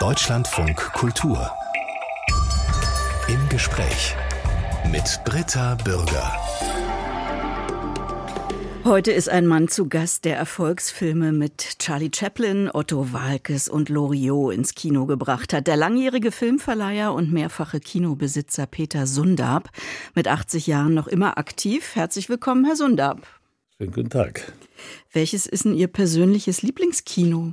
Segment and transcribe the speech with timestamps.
[0.00, 1.50] Deutschlandfunk Kultur.
[3.28, 4.16] Im Gespräch
[4.90, 6.32] mit Britta Bürger.
[8.84, 14.54] Heute ist ein Mann zu Gast, der Erfolgsfilme mit Charlie Chaplin, Otto Walkes und Loriot
[14.54, 15.66] ins Kino gebracht hat.
[15.66, 19.68] Der langjährige Filmverleiher und mehrfache Kinobesitzer Peter Sundab,
[20.14, 21.94] mit 80 Jahren noch immer aktiv.
[21.94, 23.20] Herzlich willkommen, Herr Sundab.
[23.76, 24.50] Schönen guten Tag.
[25.12, 27.52] Welches ist denn Ihr persönliches Lieblingskino?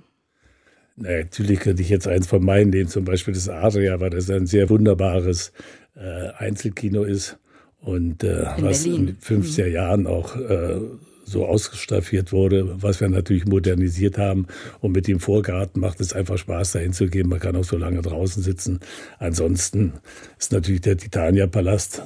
[0.97, 4.29] Na, natürlich könnte ich jetzt eins von meinen nehmen, zum Beispiel das Adria, weil das
[4.29, 5.53] ein sehr wunderbares
[5.95, 7.37] äh, Einzelkino ist
[7.79, 9.07] und äh, in was Berlin.
[9.09, 9.73] in 50er mhm.
[9.73, 10.79] Jahren auch äh,
[11.23, 14.47] so ausstaffiert wurde, was wir natürlich modernisiert haben.
[14.79, 17.27] Und mit dem Vorgarten macht es einfach Spaß, dahin zu gehen.
[17.27, 18.79] Man kann auch so lange draußen sitzen.
[19.19, 19.93] Ansonsten
[20.39, 22.03] ist natürlich der Titania-Palast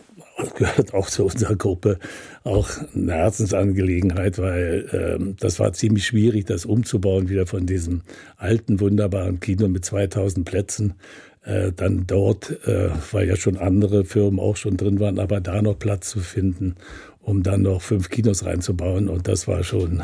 [0.56, 2.00] gehört auch zu unserer Gruppe,
[2.44, 8.02] auch eine Herzensangelegenheit, weil ähm, das war ziemlich schwierig, das umzubauen, wieder von diesem
[8.38, 10.94] alten, wunderbaren Kino mit 2000 Plätzen.
[11.44, 15.62] Äh, dann dort, äh, weil ja schon andere Firmen auch schon drin waren, aber da
[15.64, 16.76] noch Platz zu finden,
[17.20, 19.10] um dann noch fünf Kinos reinzubauen.
[19.10, 20.04] Und das war schon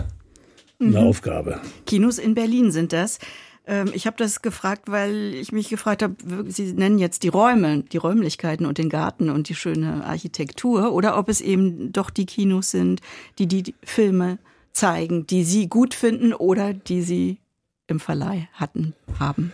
[0.80, 0.96] eine mhm.
[0.96, 1.60] Aufgabe.
[1.86, 3.20] Kinos in Berlin sind das.
[3.68, 6.16] Ähm, ich habe das gefragt, weil ich mich gefragt habe,
[6.48, 11.18] Sie nennen jetzt die Räume, die Räumlichkeiten und den Garten und die schöne Architektur oder
[11.18, 13.02] ob es eben doch die Kinos sind,
[13.38, 14.40] die die Filme
[14.72, 17.40] zeigen, die Sie gut finden oder die Sie
[17.88, 19.52] im Verleih hatten, haben.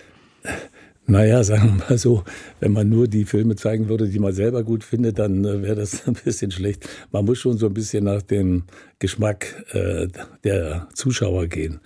[1.06, 2.24] Naja, sagen wir mal so,
[2.62, 5.76] wenn man nur die Filme zeigen würde, die man selber gut findet, dann äh, wäre
[5.76, 6.88] das ein bisschen schlecht.
[7.12, 8.64] Man muss schon so ein bisschen nach dem
[9.00, 10.08] Geschmack äh,
[10.44, 11.82] der Zuschauer gehen.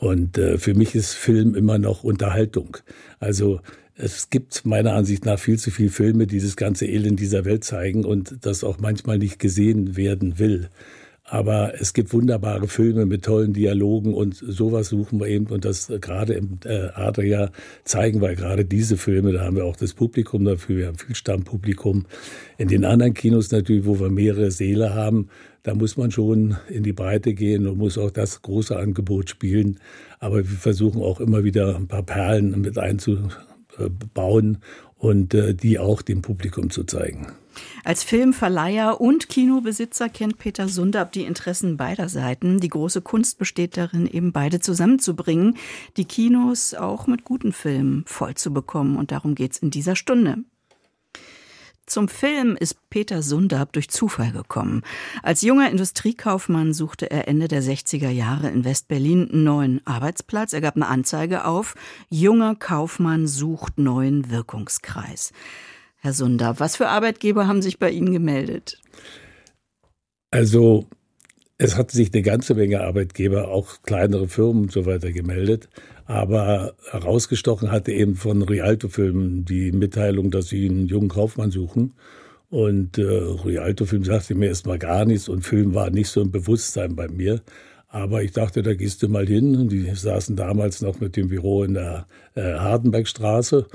[0.00, 2.78] Und äh, für mich ist Film immer noch Unterhaltung.
[3.18, 3.60] Also
[3.96, 7.64] es gibt meiner Ansicht nach viel zu viele Filme, die das ganze Elend dieser Welt
[7.64, 10.70] zeigen und das auch manchmal nicht gesehen werden will.
[11.22, 15.46] Aber es gibt wunderbare Filme mit tollen Dialogen und sowas suchen wir eben.
[15.46, 17.52] Und das gerade im äh, Adria
[17.84, 19.32] zeigen wir gerade diese Filme.
[19.32, 20.76] Da haben wir auch das Publikum dafür.
[20.76, 22.06] Wir haben viel Stammpublikum.
[22.56, 25.28] In den anderen Kinos natürlich, wo wir mehrere Seele haben,
[25.62, 29.78] da muss man schon in die Breite gehen und muss auch das große Angebot spielen.
[30.18, 34.58] Aber wir versuchen auch immer wieder ein paar Perlen mit einzubauen
[34.96, 37.32] und äh, die auch dem Publikum zu zeigen.
[37.84, 42.60] Als Filmverleiher und Kinobesitzer kennt Peter Sundab die Interessen beider Seiten.
[42.60, 45.56] Die große Kunst besteht darin, eben beide zusammenzubringen,
[45.96, 48.96] die Kinos auch mit guten Filmen voll zu bekommen.
[48.96, 50.44] Und darum geht es in dieser Stunde.
[51.90, 54.82] Zum Film ist Peter Sundab durch Zufall gekommen.
[55.24, 60.52] Als junger Industriekaufmann suchte er Ende der 60er Jahre in Westberlin einen neuen Arbeitsplatz.
[60.52, 61.74] Er gab eine Anzeige auf,
[62.08, 65.32] junger Kaufmann sucht neuen Wirkungskreis.
[65.96, 68.80] Herr Sunder, was für Arbeitgeber haben sich bei Ihnen gemeldet?
[70.30, 70.86] Also
[71.62, 75.68] es hat sich eine ganze Menge Arbeitgeber, auch kleinere Firmen und so weiter gemeldet.
[76.06, 81.92] Aber herausgestochen hatte eben von Rialto-Filmen die Mitteilung, dass sie einen jungen Kaufmann suchen.
[82.48, 86.96] Und äh, Rialto-Film sagte mir erstmal gar nichts und Film war nicht so im Bewusstsein
[86.96, 87.42] bei mir.
[87.88, 89.68] Aber ich dachte, da gehst du mal hin.
[89.68, 92.06] Die saßen damals noch mit dem Büro in der
[92.36, 93.66] äh, Hardenbergstraße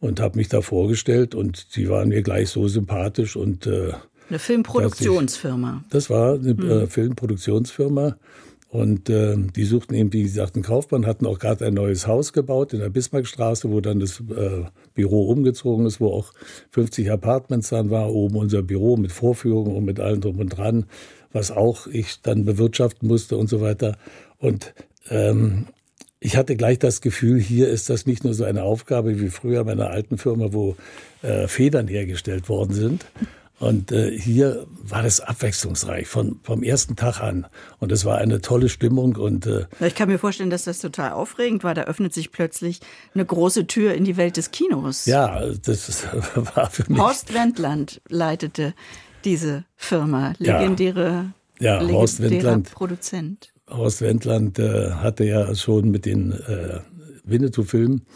[0.00, 3.92] und habe mich da vorgestellt und die waren mir gleich so sympathisch und äh,
[4.28, 5.82] eine Filmproduktionsfirma.
[5.84, 6.70] Ich, das war eine hm.
[6.70, 8.16] äh, Filmproduktionsfirma
[8.70, 12.34] und äh, die suchten eben, wie gesagt, einen Kaufmann, hatten auch gerade ein neues Haus
[12.34, 16.32] gebaut in der Bismarckstraße, wo dann das äh, Büro umgezogen ist, wo auch
[16.72, 20.84] 50 Apartments dann war, oben unser Büro mit Vorführungen und mit allem drum und dran,
[21.32, 23.96] was auch ich dann bewirtschaften musste und so weiter.
[24.38, 24.74] Und
[25.08, 25.66] ähm,
[26.20, 29.64] ich hatte gleich das Gefühl, hier ist das nicht nur so eine Aufgabe wie früher
[29.64, 30.76] bei einer alten Firma, wo
[31.22, 33.06] äh, Federn hergestellt worden sind.
[33.58, 37.46] Und äh, hier war das abwechslungsreich von, vom ersten Tag an.
[37.80, 39.16] Und es war eine tolle Stimmung.
[39.16, 41.74] Und, äh, ich kann mir vorstellen, dass das total aufregend war.
[41.74, 42.80] Da öffnet sich plötzlich
[43.14, 45.06] eine große Tür in die Welt des Kinos.
[45.06, 46.04] Ja, das
[46.54, 47.00] war für mich.
[47.00, 48.74] Horst Wendland leitete
[49.24, 50.34] diese Firma.
[50.38, 53.52] Legendäre, ja, ja Horst Wendland, Produzent.
[53.68, 56.80] Horst Wendland äh, hatte ja schon mit den äh,
[57.24, 58.06] Winnetou-Filmen,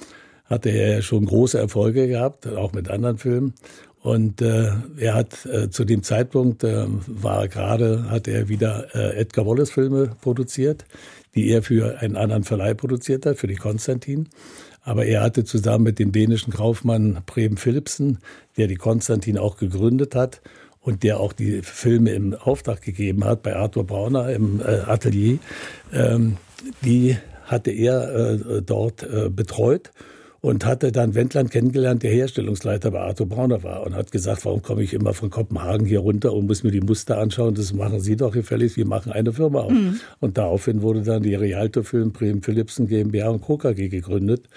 [0.45, 3.55] hatte er ja schon große Erfolge gehabt, auch mit anderen Filmen.
[4.03, 9.21] Und äh, er hat äh, zu dem Zeitpunkt äh, war gerade, hat er wieder äh,
[9.21, 10.85] Edgar Wallace Filme produziert,
[11.37, 14.29] die er für einen anderen Verleih produziert hat, für die Konstantin.
[14.83, 18.19] Aber er hatte zusammen mit dem dänischen Kaufmann Preben Philipsen,
[18.57, 20.43] der die Konstantin auch gegründet hat,
[20.83, 25.39] und der auch die Filme im Auftrag gegeben hat bei Arthur Brauner im äh, Atelier,
[25.93, 26.39] ähm,
[26.85, 29.93] die hatte er äh, dort äh, betreut
[30.43, 34.61] und hatte dann Wendland kennengelernt, der Herstellungsleiter bei Arthur Brauner war und hat gesagt, warum
[34.61, 38.01] komme ich immer von Kopenhagen hier runter und muss mir die Muster anschauen, das machen
[38.01, 39.71] Sie doch gefälligst, wir machen eine Firma auf.
[39.71, 40.01] Mhm.
[40.19, 44.49] Und daraufhin wurde dann die Rialto Film Bremen Philipsen GmbH und KKG gegründet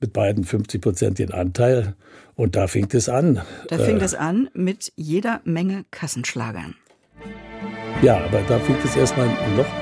[0.00, 1.94] mit beiden 50 Prozent den Anteil.
[2.34, 3.40] Und da fing es an.
[3.68, 6.74] Da fing äh, es an mit jeder Menge Kassenschlagern.
[8.02, 9.79] Ja, aber da fing es erstmal noch.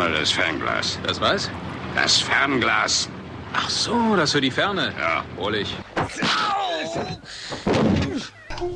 [0.00, 0.98] Hol mal das Fernglas.
[1.06, 1.50] Das was?
[1.94, 3.06] Das Fernglas.
[3.52, 4.94] Ach so, das für die Ferne.
[4.98, 5.22] Ja.
[5.36, 5.74] Hol ich.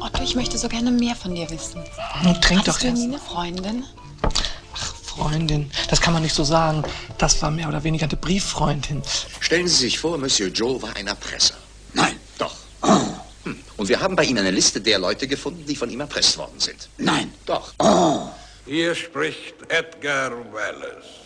[0.00, 1.82] Otto, ich möchte so gerne mehr von dir wissen.
[2.22, 3.84] Nun trink Hattest doch du nie eine Freundin?
[4.74, 6.82] Ach, Freundin, das kann man nicht so sagen.
[7.16, 9.00] Das war mehr oder weniger eine Brieffreundin.
[9.40, 11.54] Stellen Sie sich vor, Monsieur Joe war ein Erpresser.
[11.94, 12.16] Nein.
[12.36, 12.54] Doch.
[12.82, 13.58] Hm.
[13.78, 16.60] Und wir haben bei Ihnen eine Liste der Leute gefunden, die von ihm erpresst worden
[16.60, 16.90] sind.
[16.98, 17.32] Nein.
[17.46, 17.72] Doch.
[18.66, 21.20] Hier spricht Edgar Wallace.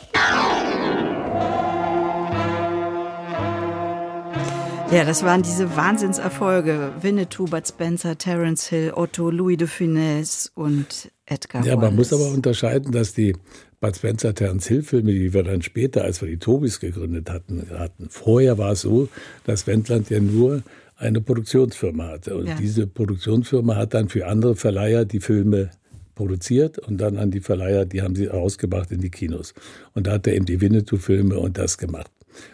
[4.90, 6.92] Ja, das waren diese Wahnsinnserfolge.
[7.02, 11.96] Winnetou, Bud Spencer, Terence Hill, Otto, Louis de Funès und Edgar Ja, man Wallace.
[11.96, 13.36] muss aber unterscheiden, dass die
[13.80, 17.66] Bud Spencer Terence Hill Filme, die wir dann später, als wir die Tobis gegründet hatten,
[17.78, 18.08] hatten.
[18.08, 19.08] Vorher war es so,
[19.44, 20.62] dass Wendland ja nur
[20.96, 22.34] eine Produktionsfirma hatte.
[22.36, 22.54] Und Ja.
[22.56, 25.70] diese Produktionsfirma hat dann für andere Verleiher die Filme
[26.18, 29.54] produziert und dann an die Verleiher, die haben sie rausgebracht in die Kinos.
[29.94, 32.10] Und da hat er eben die Winnetou-Filme und das gemacht.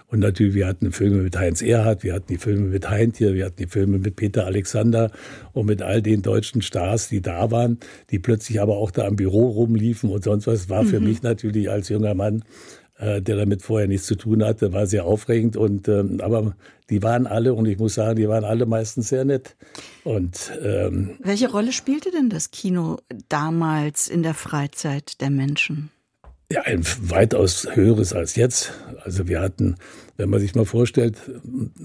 [0.07, 3.47] Und natürlich, wir hatten Filme mit Heinz Erhardt, wir hatten die Filme mit Heintje, wir
[3.47, 5.11] hatten die Filme mit Peter Alexander
[5.53, 7.79] und mit all den deutschen Stars, die da waren,
[8.11, 10.69] die plötzlich aber auch da im Büro rumliefen und sonst was.
[10.69, 12.45] War für mich natürlich als junger Mann,
[12.99, 15.57] der damit vorher nichts zu tun hatte, war sehr aufregend.
[15.57, 16.55] Und ähm, aber
[16.91, 19.57] die waren alle, und ich muss sagen, die waren alle meistens sehr nett.
[20.05, 22.99] Und ähm, Welche Rolle spielte denn das Kino
[23.29, 25.91] damals in der Freizeit der Menschen?
[26.53, 28.73] Ja, ein weitaus höheres als jetzt.
[29.03, 29.77] Also wir hatten,
[30.19, 31.17] wenn man sich mal vorstellt,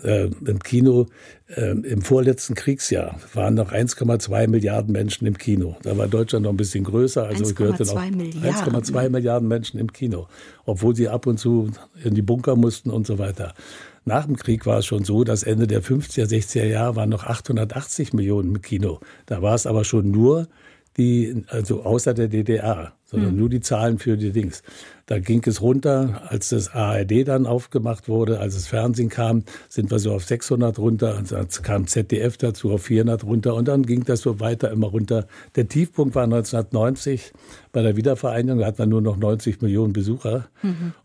[0.04, 1.08] äh, im Kino
[1.48, 5.78] äh, im vorletzten Kriegsjahr waren noch 1,2 Milliarden Menschen im Kino.
[5.84, 7.26] Da war Deutschland noch ein bisschen größer.
[7.26, 8.84] Also 1,2 gehörte noch Milliarden.
[8.84, 10.28] 1,2 Milliarden Menschen im Kino,
[10.66, 11.72] obwohl sie ab und zu
[12.04, 13.54] in die Bunker mussten und so weiter.
[14.04, 17.26] Nach dem Krieg war es schon so, dass Ende der 50er, 60er Jahre waren noch
[17.26, 19.00] 880 Millionen im Kino.
[19.26, 20.48] Da war es aber schon nur
[20.98, 24.64] die, also außer der DDR, sondern nur die Zahlen für die Dings.
[25.06, 29.90] Da ging es runter, als das ARD dann aufgemacht wurde, als das Fernsehen kam, sind
[29.90, 34.04] wir so auf 600 runter, dann kam ZDF dazu auf 400 runter und dann ging
[34.04, 35.26] das so weiter immer runter.
[35.56, 37.34] Der Tiefpunkt war 1990
[37.72, 40.50] bei der Wiedervereinigung, da hatten wir nur noch 90 Millionen Besucher.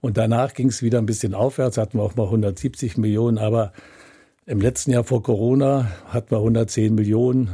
[0.00, 3.72] Und danach ging es wieder ein bisschen aufwärts, hatten wir auch mal 170 Millionen, aber
[4.46, 7.50] im letzten Jahr vor Corona hatten wir 110 Millionen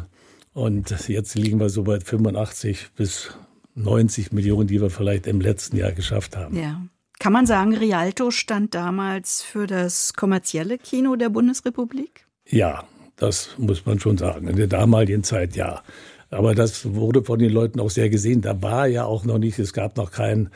[0.53, 3.31] und jetzt liegen wir so bei 85 bis
[3.75, 6.57] 90 Millionen, die wir vielleicht im letzten Jahr geschafft haben.
[6.57, 6.83] Ja.
[7.19, 12.27] Kann man sagen, Rialto stand damals für das kommerzielle Kino der Bundesrepublik?
[12.47, 12.85] Ja,
[13.17, 14.49] das muss man schon sagen.
[14.49, 15.83] In der damaligen Zeit ja.
[16.31, 18.41] Aber das wurde von den Leuten auch sehr gesehen.
[18.41, 20.49] Da war ja auch noch nicht, es gab noch kein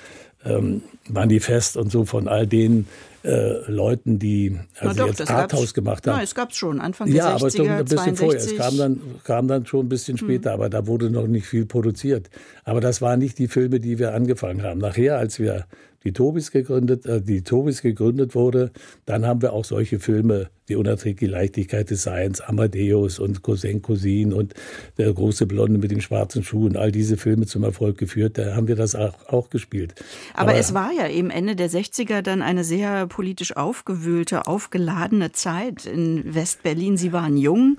[0.44, 2.86] ähm, Manifest und so von all den
[3.24, 6.16] äh, Leuten, die also doch, jetzt das Arthouse gemacht haben.
[6.16, 8.38] Nein, es gab es schon, Anfang der Ja, aber 60er, schon ein bisschen vorher.
[8.38, 8.58] Es 62.
[8.58, 12.28] kam dann, kam dann schon ein bisschen später, aber da wurde noch nicht viel produziert.
[12.64, 14.78] Aber das waren nicht die Filme, die wir angefangen haben.
[14.78, 15.66] Nachher, als wir
[16.04, 18.70] die Tobis gegründet, äh, die Tobis gegründet wurde,
[19.06, 24.32] dann haben wir auch solche Filme, die unerträgliche Leichtigkeit des Seins, Amadeus und Cousin Cousin
[24.32, 24.54] und
[24.96, 28.38] der große Blonde mit den schwarzen Schuhen, all diese Filme zum Erfolg geführt.
[28.38, 29.94] Da haben wir das auch, auch gespielt.
[30.34, 35.86] Aber, es war ja eben Ende der 60er dann eine sehr politisch aufgewühlte, aufgeladene Zeit
[35.86, 36.96] in Westberlin.
[36.96, 37.78] Sie waren jung.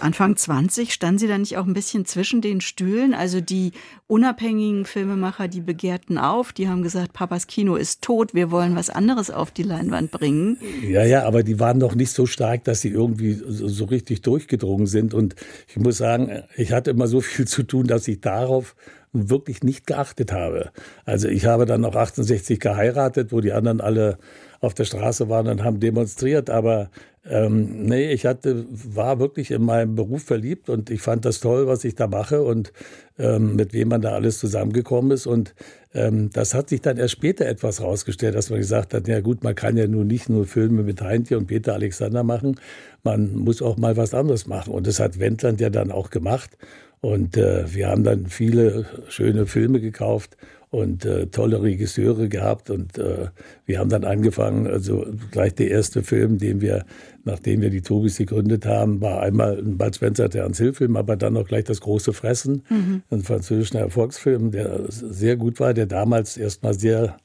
[0.00, 3.14] Anfang 20 standen Sie da nicht auch ein bisschen zwischen den Stühlen?
[3.14, 3.72] Also die
[4.06, 8.90] unabhängigen Filmemacher, die begehrten auf, die haben gesagt, Papas Kino ist tot, wir wollen was
[8.90, 10.58] anderes auf die Leinwand bringen.
[10.86, 14.22] Ja, ja, aber die waren noch nicht so stark, dass sie irgendwie so, so richtig
[14.22, 15.14] durchgedrungen sind.
[15.14, 15.34] Und
[15.68, 18.76] ich muss sagen, ich hatte immer so viel zu tun, dass ich darauf
[19.12, 20.70] wirklich nicht geachtet habe.
[21.04, 24.18] Also ich habe dann noch 68 geheiratet, wo die anderen alle
[24.60, 26.50] auf der Straße waren und haben demonstriert.
[26.50, 26.90] Aber
[27.28, 31.66] ähm, nee, ich hatte, war wirklich in meinem Beruf verliebt und ich fand das toll,
[31.66, 32.72] was ich da mache und
[33.18, 35.26] ähm, mit wem man da alles zusammengekommen ist.
[35.26, 35.54] Und
[35.92, 39.42] ähm, das hat sich dann erst später etwas rausgestellt, dass man gesagt hat, ja gut,
[39.42, 42.60] man kann ja nun nicht nur Filme mit Heintje und Peter Alexander machen,
[43.02, 44.72] man muss auch mal was anderes machen.
[44.72, 46.56] Und das hat Wendland ja dann auch gemacht.
[47.00, 50.36] Und äh, wir haben dann viele schöne Filme gekauft
[50.70, 52.70] und äh, tolle Regisseure gehabt.
[52.70, 53.28] Und äh,
[53.64, 56.84] wir haben dann angefangen, also gleich der erste Film, den wir,
[57.24, 61.16] nachdem wir die Tobis gegründet haben, war einmal ein Bud Spencer Terence Hill Film, aber
[61.16, 62.62] dann auch gleich das große Fressen,
[63.10, 67.16] ein französischer Erfolgsfilm, der sehr gut war, der damals erstmal sehr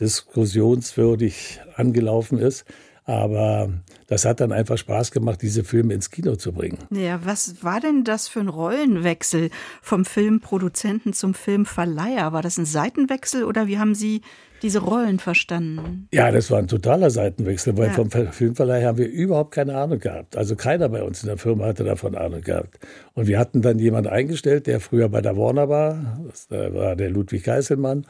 [0.00, 2.64] diskussionswürdig angelaufen ist.
[3.06, 3.70] Aber
[4.08, 6.78] das hat dann einfach Spaß gemacht, diese Filme ins Kino zu bringen.
[6.90, 12.32] Ja, was war denn das für ein Rollenwechsel vom Filmproduzenten zum Filmverleiher?
[12.32, 14.22] War das ein Seitenwechsel oder wie haben Sie
[14.62, 16.08] diese Rollen verstanden?
[16.12, 17.92] Ja, das war ein totaler Seitenwechsel, weil ja.
[17.92, 20.36] vom Filmverleih haben wir überhaupt keine Ahnung gehabt.
[20.36, 22.80] Also keiner bei uns in der Firma hatte davon Ahnung gehabt.
[23.14, 26.20] Und wir hatten dann jemanden eingestellt, der früher bei der Warner war.
[26.26, 28.06] Das war der Ludwig Geiselmann.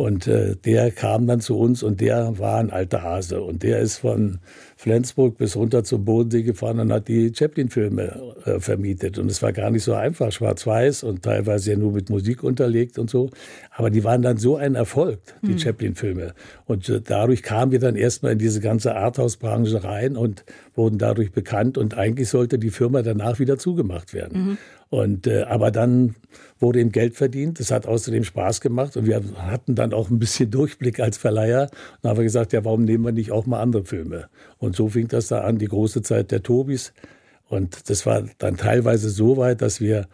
[0.00, 3.42] Und äh, der kam dann zu uns und der war ein alter Hase.
[3.42, 4.38] Und der ist von
[4.80, 9.18] Flensburg bis runter zum Bodensee gefahren und hat die Chaplin-Filme äh, vermietet.
[9.18, 12.98] Und es war gar nicht so einfach, schwarz-weiß und teilweise ja nur mit Musik unterlegt
[12.98, 13.28] und so.
[13.72, 15.58] Aber die waren dann so ein Erfolg, die mhm.
[15.58, 16.32] Chaplin-Filme.
[16.64, 21.30] Und äh, dadurch kamen wir dann erstmal in diese ganze Arthouse-Branche rein und wurden dadurch
[21.32, 21.76] bekannt.
[21.76, 24.42] Und eigentlich sollte die Firma danach wieder zugemacht werden.
[24.42, 24.58] Mhm.
[24.90, 26.16] Und äh, aber dann
[26.58, 27.60] wurde ihm Geld verdient.
[27.60, 31.62] Es hat außerdem Spaß gemacht und wir hatten dann auch ein bisschen Durchblick als Verleiher.
[31.62, 34.28] Und dann haben wir gesagt, ja, warum nehmen wir nicht auch mal andere Filme?
[34.58, 36.92] Und so fing das da an, die große Zeit der Tobis.
[37.48, 40.06] Und das war dann teilweise so weit, dass wir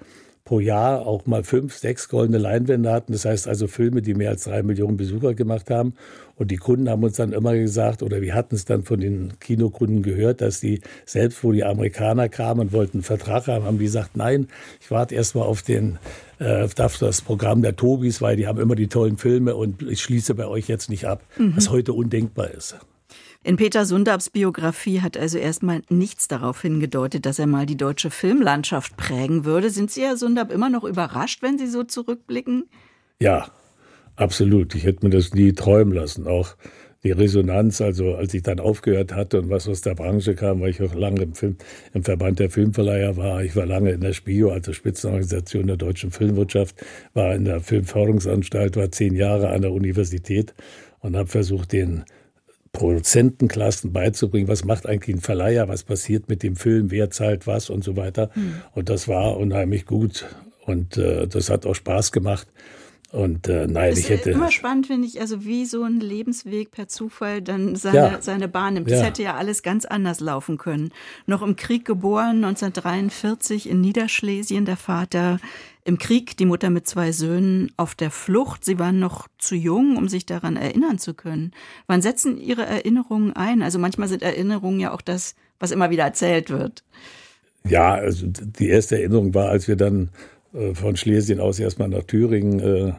[0.46, 3.12] pro Jahr auch mal fünf, sechs goldene Leinwände hatten.
[3.12, 5.94] Das heißt also Filme, die mehr als drei Millionen Besucher gemacht haben.
[6.36, 9.38] Und die Kunden haben uns dann immer gesagt, oder wir hatten es dann von den
[9.40, 13.78] Kinokunden gehört, dass die selbst, wo die Amerikaner kamen und wollten einen Vertrag haben, haben
[13.78, 14.46] die gesagt, nein,
[14.80, 15.98] ich warte erst mal auf den
[16.38, 20.00] äh, auf das Programm der Tobis, weil die haben immer die tollen Filme und ich
[20.00, 21.56] schließe bei euch jetzt nicht ab, mhm.
[21.56, 22.76] was heute undenkbar ist.
[23.46, 28.10] In Peter Sundabs Biografie hat also erstmal nichts darauf hingedeutet, dass er mal die deutsche
[28.10, 29.70] Filmlandschaft prägen würde.
[29.70, 32.64] Sind Sie, Herr Sundab, immer noch überrascht, wenn Sie so zurückblicken?
[33.20, 33.46] Ja,
[34.16, 34.74] absolut.
[34.74, 36.26] Ich hätte mir das nie träumen lassen.
[36.26, 36.56] Auch
[37.04, 40.70] die Resonanz, also als ich dann aufgehört hatte und was aus der Branche kam, weil
[40.70, 41.56] ich auch lange im, Film,
[41.94, 43.44] im Verband der Filmverleiher war.
[43.44, 46.84] Ich war lange in der SPIO, also Spitzenorganisation der deutschen Filmwirtschaft,
[47.14, 50.52] war in der Filmförderungsanstalt, war zehn Jahre an der Universität
[50.98, 52.04] und habe versucht, den
[52.76, 57.71] Produzentenklassen beizubringen, was macht eigentlich ein Verleiher, was passiert mit dem Film, wer zahlt was
[57.71, 58.30] und so weiter.
[58.35, 58.56] Mhm.
[58.75, 60.26] Und das war unheimlich gut
[60.66, 62.47] und äh, das hat auch Spaß gemacht.
[63.12, 64.33] Und äh, nein, es ich hätte.
[64.33, 68.18] Immer spannend finde ich, also wie so ein Lebensweg per Zufall dann seine, ja.
[68.21, 68.90] seine Bahn nimmt.
[68.90, 69.06] Das ja.
[69.06, 70.92] hätte ja alles ganz anders laufen können.
[71.25, 75.38] Noch im Krieg geboren, 1943 in Niederschlesien, der Vater
[75.87, 78.64] im Krieg, die Mutter mit zwei Söhnen auf der Flucht.
[78.64, 81.52] Sie waren noch zu jung, um sich daran erinnern zu können.
[81.87, 83.62] Wann setzen Ihre Erinnerungen ein?
[83.62, 86.83] Also manchmal sind Erinnerungen ja auch das, was immer wieder erzählt wird.
[87.69, 90.11] Ja, also die erste Erinnerung war, als wir dann
[90.52, 92.97] äh, von Schlesien aus erstmal nach Thüringen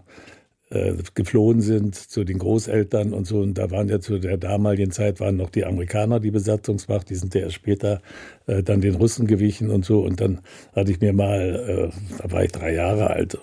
[0.70, 3.40] äh, äh, geflohen sind zu den Großeltern und so.
[3.40, 7.16] Und da waren ja zu der damaligen Zeit waren noch die Amerikaner die Besatzungsmacht, die
[7.16, 8.02] sind ja erst später
[8.48, 10.02] äh, dann den Russen gewichen und so.
[10.02, 10.40] Und dann
[10.76, 13.38] hatte ich mir mal, äh, da war ich drei Jahre alt,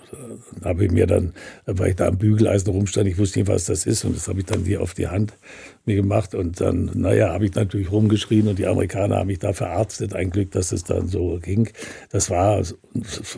[0.61, 1.33] da habe ich mir dann,
[1.65, 4.05] da war ich da am Bügeleisen rumstand, ich wusste nicht, was das ist.
[4.05, 5.33] Und das habe ich dann hier auf die Hand
[5.87, 6.35] mir gemacht.
[6.35, 10.13] Und dann, naja, habe ich natürlich rumgeschrien und die Amerikaner haben mich da verarztet.
[10.13, 11.69] Ein Glück, dass es dann so ging.
[12.11, 12.63] Das war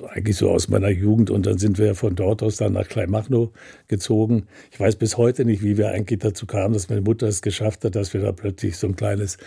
[0.09, 1.29] eigentlich so aus meiner Jugend.
[1.29, 3.49] Und dann sind wir von dort aus dann nach Kleinmachnow
[3.87, 4.47] gezogen.
[4.71, 7.83] Ich weiß bis heute nicht, wie wir eigentlich dazu kamen, dass meine Mutter es geschafft
[7.83, 9.37] hat, dass wir da plötzlich so ein kleines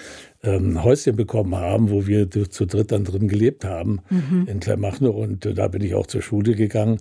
[0.42, 4.46] ähm, Häuschen bekommen haben, wo wir zu dritt dann drin gelebt haben mhm.
[4.46, 5.14] in Kleinmachnow.
[5.14, 7.00] Und äh, da bin ich auch zur Schule gegangen.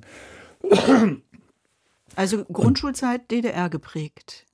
[2.15, 4.45] Also Grundschulzeit und DDR geprägt.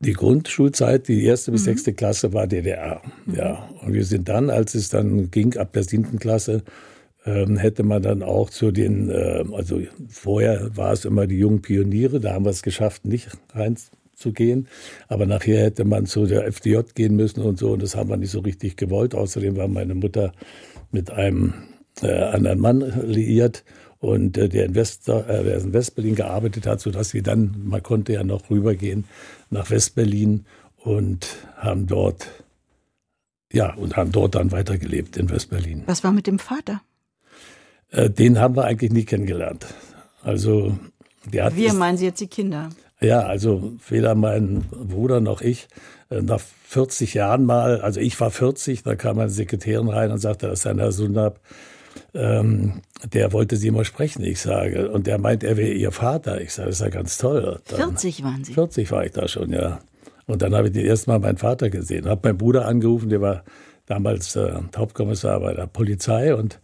[0.00, 1.64] Die Grundschulzeit, die erste bis mhm.
[1.64, 3.00] sechste Klasse war DDR.
[3.24, 3.34] Mhm.
[3.34, 3.68] Ja.
[3.82, 6.62] Und wir sind dann, als es dann ging, ab der siebten Klasse,
[7.24, 11.62] ähm, hätte man dann auch zu den, äh, also vorher war es immer die jungen
[11.62, 14.68] Pioniere, da haben wir es geschafft, nicht reinzugehen.
[15.08, 18.16] Aber nachher hätte man zu der FDJ gehen müssen und so, und das haben wir
[18.16, 19.14] nicht so richtig gewollt.
[19.14, 20.32] Außerdem war meine Mutter
[20.92, 21.54] mit einem
[22.02, 23.64] äh, anderen Mann liiert
[24.06, 27.82] und äh, der, in West, äh, der in Westberlin gearbeitet hat, sodass wir dann, man
[27.82, 29.04] konnte ja noch rübergehen
[29.50, 30.46] nach Westberlin
[30.78, 32.28] und haben dort,
[33.52, 35.82] ja, und haben dort dann weitergelebt in Westberlin.
[35.86, 36.82] Was war mit dem Vater?
[37.90, 39.66] Äh, den haben wir eigentlich nie kennengelernt.
[40.22, 40.78] Also,
[41.24, 41.56] der hat.
[41.56, 42.70] Wir meinen Sie jetzt die Kinder?
[43.00, 45.66] Ja, also weder mein Bruder noch ich.
[46.10, 50.18] Äh, nach 40 Jahren mal, also ich war 40, da kam meine Sekretärin rein und
[50.18, 51.40] sagte, das ist ein Herr Sundab,
[52.16, 52.82] ähm,
[53.12, 54.90] der wollte sie mal sprechen, ich sage.
[54.90, 56.40] Und der meint, er wäre ihr Vater.
[56.40, 57.60] Ich sage, das ist ja ganz toll.
[57.68, 58.54] Dann, 40 waren Sie?
[58.54, 59.80] 40 war ich da schon, ja.
[60.26, 62.08] Und dann habe ich das erste Mal meinen Vater gesehen.
[62.08, 63.44] Habe meinen Bruder angerufen, der war
[63.86, 66.58] damals äh, Hauptkommissar bei der Polizei und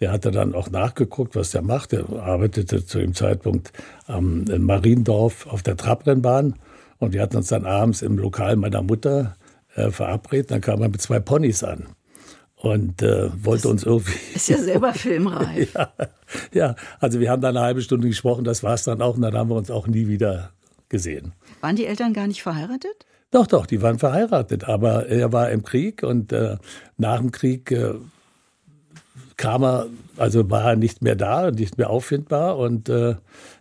[0.00, 1.92] der hatte dann auch nachgeguckt, was der macht.
[1.92, 3.72] Er arbeitete zu dem Zeitpunkt
[4.06, 6.54] am in Mariendorf auf der Trabrennbahn
[6.98, 9.36] und wir hatten uns dann abends im Lokal meiner Mutter
[9.74, 10.52] äh, verabredet.
[10.52, 11.88] Dann kam er mit zwei Ponys an
[12.60, 14.18] und äh, wollte das uns irgendwie.
[14.34, 15.74] Ist ja selber filmreif.
[15.74, 15.92] ja,
[16.52, 19.22] ja, also wir haben da eine halbe Stunde gesprochen, das war es dann auch und
[19.22, 20.50] dann haben wir uns auch nie wieder
[20.88, 21.32] gesehen.
[21.60, 23.06] Waren die Eltern gar nicht verheiratet?
[23.30, 26.56] Doch, doch, die waren verheiratet, aber er war im Krieg und äh,
[26.96, 27.94] nach dem Krieg äh,
[29.36, 29.86] kam er,
[30.16, 33.16] also war er nicht mehr da, nicht mehr auffindbar und äh,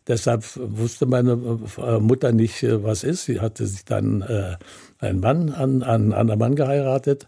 [0.08, 1.34] deshalb wusste meine
[1.78, 3.26] äh, Mutter nicht, äh, was ist.
[3.26, 4.56] Sie hatte sich dann äh,
[5.00, 7.28] einen Mann an, an, an einen Mann geheiratet.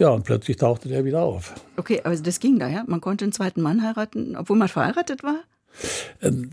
[0.00, 1.54] Ja, und plötzlich tauchte der wieder auf.
[1.76, 2.84] Okay, aber das ging da, ja?
[2.86, 5.40] Man konnte einen zweiten Mann heiraten, obwohl man verheiratet war?
[6.22, 6.50] Ähm,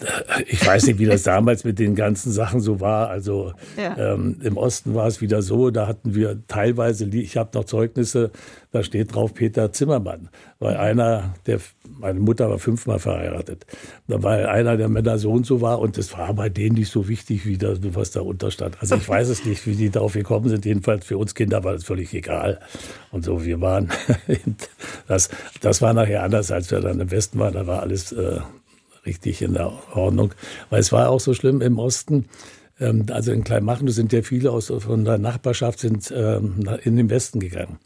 [0.47, 3.09] ich weiß nicht, wie das damals mit den ganzen Sachen so war.
[3.09, 4.13] Also ja.
[4.13, 8.31] ähm, im Osten war es wieder so, da hatten wir teilweise, ich habe noch Zeugnisse,
[8.71, 10.29] da steht drauf Peter Zimmermann,
[10.59, 11.59] weil einer, der,
[11.97, 13.65] meine Mutter war fünfmal verheiratet,
[14.07, 17.07] weil einer der Männer so und so war und es war bei denen nicht so
[17.07, 18.77] wichtig, wie das, was da unterstand.
[18.81, 20.65] Also ich weiß es nicht, wie die darauf gekommen sind.
[20.65, 22.59] Jedenfalls für uns Kinder war es völlig egal.
[23.11, 23.89] Und so, wir waren,
[25.07, 25.29] das,
[25.61, 28.39] das war nachher anders, als wir dann im Westen waren, da war alles äh,
[29.05, 30.33] richtig in der Ordnung.
[30.69, 32.25] Weil es war auch so schlimm im Osten.
[32.79, 37.09] Ähm, also in Kleinmachnow sind ja viele aus von der Nachbarschaft sind ähm, in den
[37.09, 37.79] Westen gegangen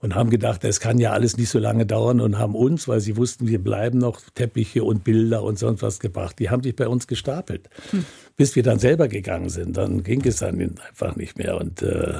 [0.00, 3.00] und haben gedacht, das kann ja alles nicht so lange dauern und haben uns, weil
[3.00, 6.38] sie wussten, wir bleiben noch Teppiche und Bilder und sonst was gebracht.
[6.38, 7.68] Die haben sich bei uns gestapelt.
[7.90, 8.04] Hm.
[8.36, 12.14] Bis wir dann selber gegangen sind, dann ging es dann einfach nicht mehr und äh,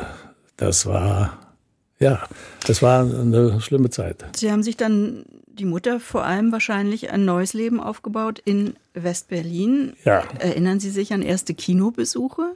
[0.57, 1.39] das war
[2.01, 2.23] ja,
[2.67, 4.25] das war eine schlimme Zeit.
[4.37, 5.25] Sie haben sich dann
[5.59, 9.95] die Mutter vor allem wahrscheinlich ein neues Leben aufgebaut in Westberlin.
[10.05, 10.25] Ja.
[10.39, 12.55] Erinnern Sie sich an erste Kinobesuche?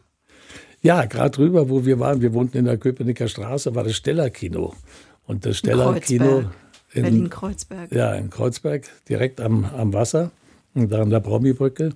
[0.80, 4.74] Ja, gerade drüber, wo wir waren, wir wohnten in der Köpenicker Straße, war das Steller-Kino.
[5.26, 6.44] Und das Steller-Kino
[6.92, 7.92] in Berlin-Kreuzberg.
[7.92, 10.32] Ja, in Kreuzberg, direkt am, am Wasser,
[10.74, 11.92] da an der Promi-Brücke.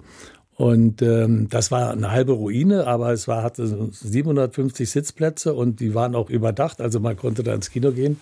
[0.56, 5.94] Und ähm, das war eine halbe Ruine, aber es war, hatte 750 Sitzplätze und die
[5.94, 8.18] waren auch überdacht, also man konnte da ins Kino gehen.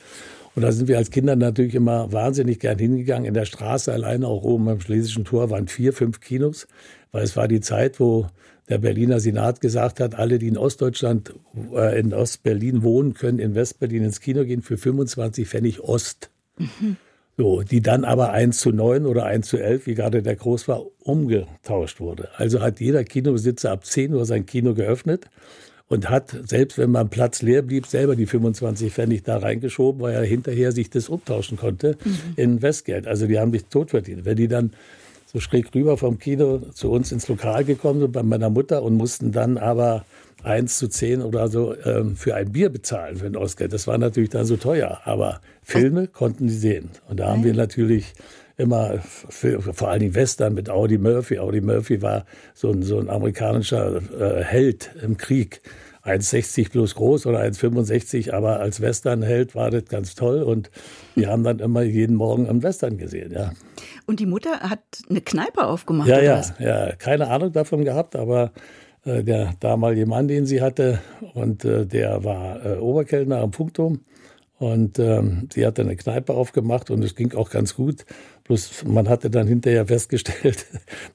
[0.54, 3.26] Und da sind wir als Kinder natürlich immer wahnsinnig gern hingegangen.
[3.26, 6.68] In der Straße alleine, auch oben beim Schlesischen Tor, waren vier, fünf Kinos,
[7.12, 8.26] weil es war die Zeit, wo
[8.68, 11.34] der Berliner Senat gesagt hat, alle, die in Ostdeutschland,
[11.75, 16.30] äh, in Ostberlin wohnen, können in Westberlin ins Kino gehen für 25 Pfennig Ost.
[16.56, 16.96] Mhm.
[17.37, 20.68] So, die dann aber 1 zu 9 oder 1 zu 11, wie gerade der groß
[20.68, 22.28] war, umgetauscht wurde.
[22.37, 25.28] Also hat jeder Kinobesitzer ab 10 Uhr sein Kino geöffnet
[25.94, 30.14] und hat, selbst wenn man Platz leer blieb, selber die 25 Pfennig da reingeschoben, weil
[30.14, 32.19] er hinterher sich das umtauschen konnte mhm.
[32.36, 33.06] in Westgeld.
[33.06, 34.25] Also die haben sich tot verdient.
[34.25, 34.73] Wenn die dann
[35.32, 38.97] so schräg rüber vom Kino zu uns ins Lokal gekommen sind bei meiner Mutter und
[38.97, 40.04] mussten dann aber
[40.42, 43.69] 1 zu 10 oder so ähm, für ein Bier bezahlen für ein Oscar.
[43.69, 46.90] Das war natürlich dann so teuer, aber Filme konnten die sehen.
[47.08, 48.14] Und da haben wir natürlich
[48.56, 51.38] immer vor allen Dingen Western mit Audi Murphy.
[51.38, 55.60] Audi Murphy war so ein, so ein amerikanischer äh, Held im Krieg.
[56.04, 60.71] 1,60 plus groß oder 1,65, aber als Westernheld war das ganz toll und
[61.14, 63.52] wir haben dann immer jeden Morgen am Western gesehen, ja.
[64.06, 66.52] Und die Mutter hat eine Kneipe aufgemacht, ja, ja, was?
[66.58, 68.52] Ja, keine Ahnung davon gehabt, aber
[69.06, 71.00] äh, der damalige Mann, den sie hatte,
[71.32, 74.00] und äh, der war äh, Oberkellner am Punktum
[74.58, 78.04] und ähm, sie hatte eine Kneipe aufgemacht und es ging auch ganz gut.
[78.45, 80.67] Bloß man hatte dann hinterher festgestellt,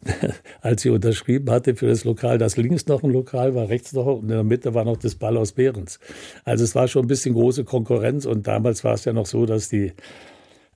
[0.61, 4.07] als sie unterschrieben hatte für das Lokal, dass links noch ein Lokal war, rechts noch
[4.07, 5.99] und in der Mitte war noch das Ball aus Behrens.
[6.43, 9.45] Also es war schon ein bisschen große Konkurrenz und damals war es ja noch so,
[9.45, 9.93] dass die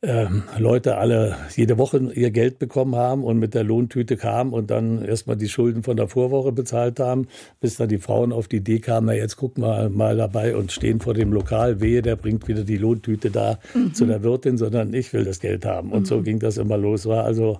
[0.03, 4.69] ähm, Leute alle jede Woche ihr Geld bekommen haben und mit der Lohntüte kamen und
[4.69, 7.27] dann erstmal die Schulden von der Vorwoche bezahlt haben,
[7.61, 10.73] bis dann die Frauen auf die Idee kamen, na jetzt gucken wir mal dabei und
[10.73, 13.93] stehen vor dem Lokal, wehe, der bringt wieder die Lohntüte da mhm.
[13.93, 15.91] zu der Wirtin, sondern ich will das Geld haben.
[15.91, 16.05] Und mhm.
[16.05, 17.05] so ging das immer los.
[17.05, 17.59] War also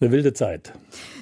[0.00, 0.72] eine wilde Zeit.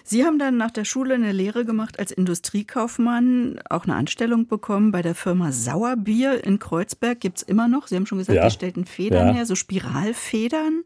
[0.05, 4.91] Sie haben dann nach der Schule eine Lehre gemacht als Industriekaufmann, auch eine Anstellung bekommen
[4.91, 7.21] bei der Firma Sauerbier in Kreuzberg.
[7.21, 7.87] Gibt es immer noch.
[7.87, 8.45] Sie haben schon gesagt, ja.
[8.45, 9.35] die stellten Federn ja.
[9.35, 10.83] her, so Spiralfedern.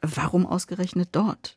[0.00, 1.56] Warum ausgerechnet dort?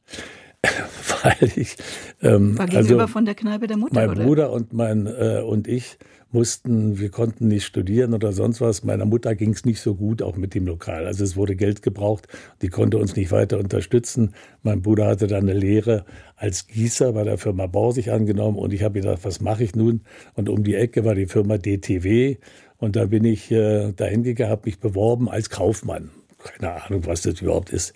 [1.23, 1.77] Weil ich.
[2.21, 4.23] Ähm, War gegenüber also, von der Kneipe der Mutter, Mein oder?
[4.23, 5.97] Bruder und, mein, äh, und ich
[6.31, 8.83] mussten, wir konnten nicht studieren oder sonst was.
[8.83, 11.05] Meiner Mutter ging es nicht so gut, auch mit dem Lokal.
[11.05, 12.27] Also es wurde Geld gebraucht,
[12.61, 14.33] die konnte uns nicht weiter unterstützen.
[14.61, 18.73] Mein Bruder hatte dann eine Lehre als Gießer bei der Firma Bau sich angenommen und
[18.73, 20.01] ich habe gedacht, was mache ich nun?
[20.33, 22.37] Und um die Ecke war die Firma DTW
[22.77, 26.11] und da bin ich äh, dahin gegangen, habe mich beworben als Kaufmann.
[26.37, 27.93] Keine Ahnung, was das überhaupt ist.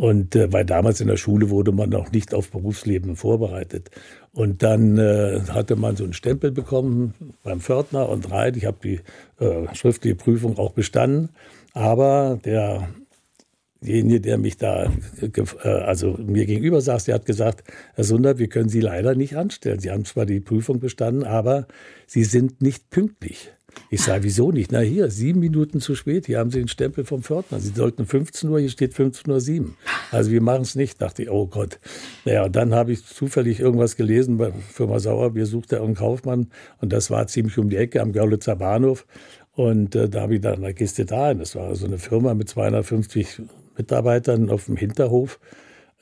[0.00, 3.90] Und äh, weil damals in der Schule wurde man noch nicht auf Berufsleben vorbereitet.
[4.32, 8.56] Und dann äh, hatte man so einen Stempel bekommen beim Pförtner und Reit.
[8.56, 9.00] Ich habe die
[9.44, 11.28] äh, schriftliche Prüfung auch bestanden.
[11.74, 18.38] Aber derjenige, der mich da, äh, also mir gegenüber saß, der hat gesagt, Herr Sundert,
[18.38, 19.80] wir können Sie leider nicht anstellen.
[19.80, 21.66] Sie haben zwar die Prüfung bestanden, aber
[22.06, 23.52] Sie sind nicht pünktlich.
[23.90, 24.72] Ich sage, wieso nicht?
[24.72, 26.26] Na hier, sieben Minuten zu spät.
[26.26, 27.60] Hier haben Sie den Stempel vom Pförtner.
[27.60, 29.70] Sie sollten 15 Uhr, hier steht 15.07 Uhr.
[30.10, 31.00] Also wir machen es nicht.
[31.02, 31.80] Dachte ich, oh Gott.
[32.24, 35.34] Naja, dann habe ich zufällig irgendwas gelesen bei Firma Sauer.
[35.34, 36.48] Wir suchten einen Kaufmann.
[36.80, 39.06] Und das war ziemlich um die Ecke am Görlitzer Bahnhof.
[39.54, 41.38] Und äh, da habe ich dann, da gehst du da hin.
[41.38, 43.42] Das war so eine Firma mit 250
[43.76, 45.38] Mitarbeitern auf dem Hinterhof.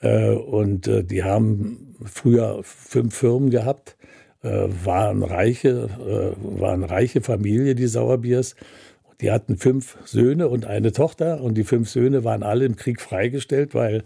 [0.01, 3.97] Äh, und äh, die haben früher fünf Firmen gehabt,
[4.43, 5.89] äh, waren reiche,
[6.39, 8.55] äh, waren reiche Familie, die Sauerbiers.
[9.21, 13.01] Die hatten fünf Söhne und eine Tochter und die fünf Söhne waren alle im Krieg
[13.01, 14.05] freigestellt, weil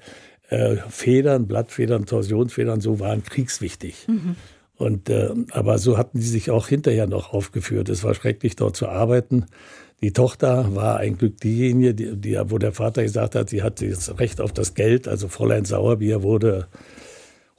[0.48, 4.06] äh, Federn, Blattfedern, Torsionsfedern, so waren kriegswichtig.
[4.08, 4.36] Mhm.
[4.76, 7.88] Und, äh, aber so hatten die sich auch hinterher noch aufgeführt.
[7.88, 9.46] Es war schrecklich, dort zu arbeiten.
[10.02, 13.80] Die Tochter war ein Glück diejenige, die, die, wo der Vater gesagt hat, sie hat
[13.80, 15.06] das Recht auf das Geld.
[15.06, 16.66] Also Fräulein Sauerbier wurde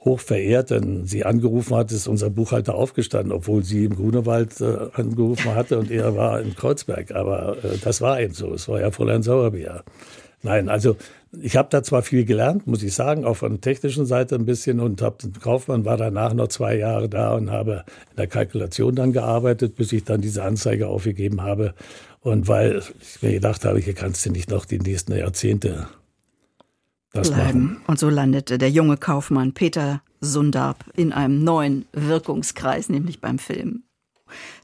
[0.04, 4.76] hoch verehrt, denn sie angerufen hat, ist unser Buchhalter aufgestanden, obwohl sie im Grunewald äh,
[4.92, 7.12] angerufen hatte und er war in Kreuzberg.
[7.12, 8.52] Aber äh, das war eben so.
[8.52, 9.82] Es war ja Fräulein Sauerbier.
[10.42, 10.96] Nein, also
[11.40, 14.44] ich habe da zwar viel gelernt, muss ich sagen, auch von der technischen Seite ein
[14.44, 18.94] bisschen und habe Kaufmann war danach noch zwei Jahre da und habe in der Kalkulation
[18.94, 21.74] dann gearbeitet, bis ich dann diese Anzeige aufgegeben habe.
[22.20, 25.88] Und weil ich mir gedacht habe, hier kannst du nicht noch die nächsten Jahrzehnte
[27.14, 27.64] das bleiben.
[27.64, 27.82] Machen.
[27.86, 33.84] Und so landete der junge Kaufmann Peter Sundab in einem neuen Wirkungskreis, nämlich beim Film.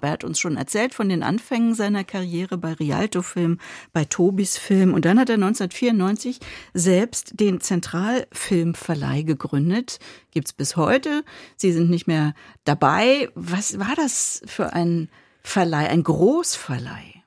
[0.00, 3.58] Er hat uns schon erzählt von den Anfängen seiner Karriere bei Rialto Film,
[3.92, 6.40] bei Tobis Film und dann hat er 1994
[6.74, 9.98] selbst den Zentralfilmverleih gegründet.
[10.32, 11.24] Gibt's bis heute.
[11.56, 12.34] Sie sind nicht mehr
[12.64, 13.28] dabei.
[13.34, 15.08] Was war das für ein
[15.42, 17.22] Verleih, ein Großverleih?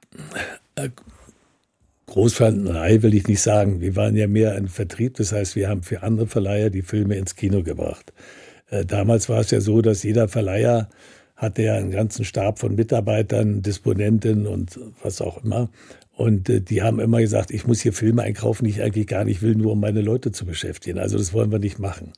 [2.08, 3.82] Äh, Großverleih will ich nicht sagen.
[3.82, 5.16] Wir waren ja mehr ein Vertrieb.
[5.18, 8.13] Das heißt, wir haben für andere Verleiher die Filme ins Kino gebracht.
[8.70, 10.89] Äh, damals war es ja so, dass jeder Verleiher
[11.36, 15.70] hatte ja einen ganzen Stab von Mitarbeitern, Disponenten und was auch immer.
[16.16, 19.26] Und äh, die haben immer gesagt, ich muss hier Filme einkaufen, die ich eigentlich gar
[19.26, 21.00] nicht will, nur um meine Leute zu beschäftigen.
[21.00, 22.13] Also das wollen wir nicht machen.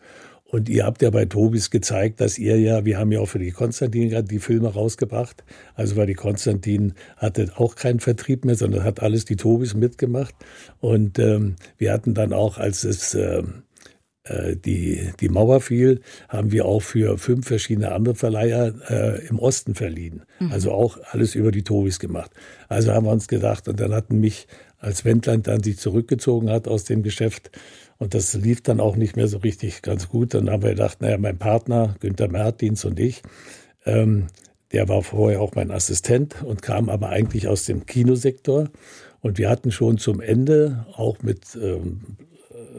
[0.56, 3.40] Und ihr habt ja bei Tobis gezeigt, dass ihr ja, wir haben ja auch für
[3.40, 5.44] die Konstantin gerade die Filme rausgebracht.
[5.74, 10.34] Also weil die Konstantin hatte auch keinen Vertrieb mehr, sondern hat alles die Tobis mitgemacht.
[10.80, 13.64] Und ähm, wir hatten dann auch, als es ähm,
[14.24, 19.40] äh, die, die Mauer fiel, haben wir auch für fünf verschiedene andere Verleiher äh, im
[19.40, 20.22] Osten verliehen.
[20.40, 20.54] Mhm.
[20.54, 22.32] Also auch alles über die Tobis gemacht.
[22.70, 26.70] Also haben wir uns gedacht, und dann hatten mich, als Wendland dann sich zurückgezogen hat
[26.70, 27.52] aus dem Geschäft,
[27.98, 31.02] und das lief dann auch nicht mehr so richtig ganz gut, dann haben wir gedacht,
[31.02, 33.22] naja, mein Partner, Günther Mertins und ich,
[33.86, 34.28] ähm,
[34.72, 38.70] der war vorher auch mein Assistent und kam aber eigentlich aus dem Kinosektor.
[39.22, 42.18] Und wir hatten schon zum Ende auch mit ähm,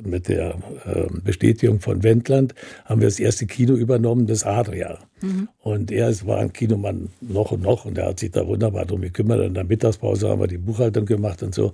[0.02, 2.54] mit der äh, Bestätigung von Wendland
[2.84, 4.98] haben wir das erste Kino übernommen, das Adria.
[5.20, 5.48] Mhm.
[5.60, 9.00] Und er war ein Kinomann noch und noch und er hat sich da wunderbar drum
[9.00, 9.40] gekümmert.
[9.40, 11.72] In der Mittagspause haben wir die Buchhaltung gemacht und so.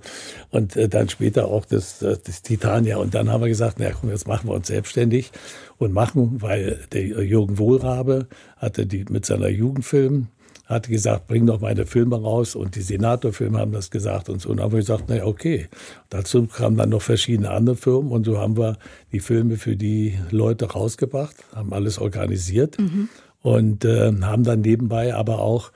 [0.49, 2.97] Und äh, dann später auch das, äh, das Titania.
[2.97, 5.31] Und dann haben wir gesagt, na komm, jetzt machen wir uns selbstständig
[5.77, 10.27] und machen, weil der Jürgen Wohlrabe hatte die mit seiner Jugendfilm
[10.73, 14.49] hat gesagt, bring doch meine Filme raus und die Senatorfilme haben das gesagt und so.
[14.49, 15.67] Und dann haben wir gesagt, na ja, okay.
[16.09, 18.77] Dazu kamen dann noch verschiedene andere Firmen und so haben wir
[19.11, 23.09] die Filme für die Leute rausgebracht, haben alles organisiert mhm.
[23.41, 25.71] und äh, haben dann nebenbei aber auch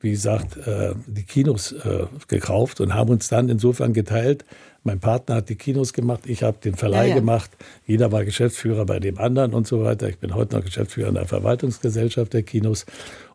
[0.00, 4.46] wie gesagt, äh, die Kinos äh, gekauft und haben uns dann insofern geteilt.
[4.82, 7.14] Mein Partner hat die Kinos gemacht, ich habe den Verleih ja, ja.
[7.16, 7.50] gemacht.
[7.86, 10.08] Jeder war Geschäftsführer bei dem anderen und so weiter.
[10.08, 12.86] Ich bin heute noch Geschäftsführer in der Verwaltungsgesellschaft der Kinos.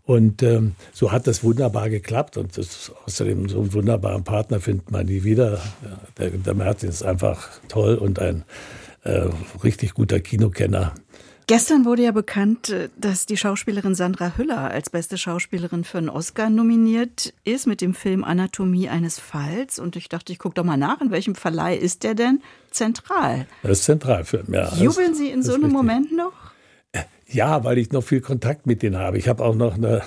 [0.06, 2.38] Und ähm, so hat das wunderbar geklappt.
[2.38, 5.60] Und das, außerdem so einen wunderbaren Partner findet man nie wieder.
[6.18, 8.44] Der, der Martin ist einfach toll und ein
[9.04, 9.28] äh,
[9.64, 10.94] richtig guter Kinokenner.
[11.48, 16.10] Gestern wurde ja bekannt, äh, dass die Schauspielerin Sandra Hüller als beste Schauspielerin für einen
[16.10, 19.78] Oscar nominiert ist mit dem Film Anatomie eines Falls.
[19.78, 22.42] Und ich dachte, ich gucke doch mal nach, in welchem Verleih ist der denn?
[22.72, 23.48] Zentral.
[23.62, 24.74] Das ist Zentralfilm, ja.
[24.76, 26.34] Jubeln Sie in so einem Moment noch?
[27.36, 29.18] Ja, weil ich noch viel Kontakt mit denen habe.
[29.18, 30.02] Ich habe auch noch eine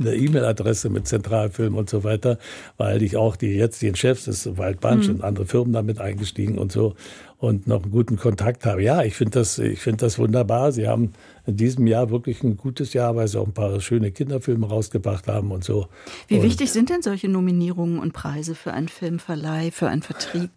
[0.04, 2.36] E-Mail-Adresse mit Zentralfilm und so weiter,
[2.78, 5.14] weil ich auch die jetzigen Chefs, ist Waldbunch mhm.
[5.14, 6.96] und andere Firmen damit eingestiegen und so
[7.38, 8.82] und noch einen guten Kontakt habe.
[8.82, 10.72] Ja, ich finde das, ich finde das wunderbar.
[10.72, 11.12] Sie haben
[11.46, 15.28] in diesem Jahr wirklich ein gutes Jahr, weil sie auch ein paar schöne Kinderfilme rausgebracht
[15.28, 15.86] haben und so.
[16.26, 20.50] Wie und wichtig sind denn solche Nominierungen und Preise für einen Filmverleih, für einen Vertrieb?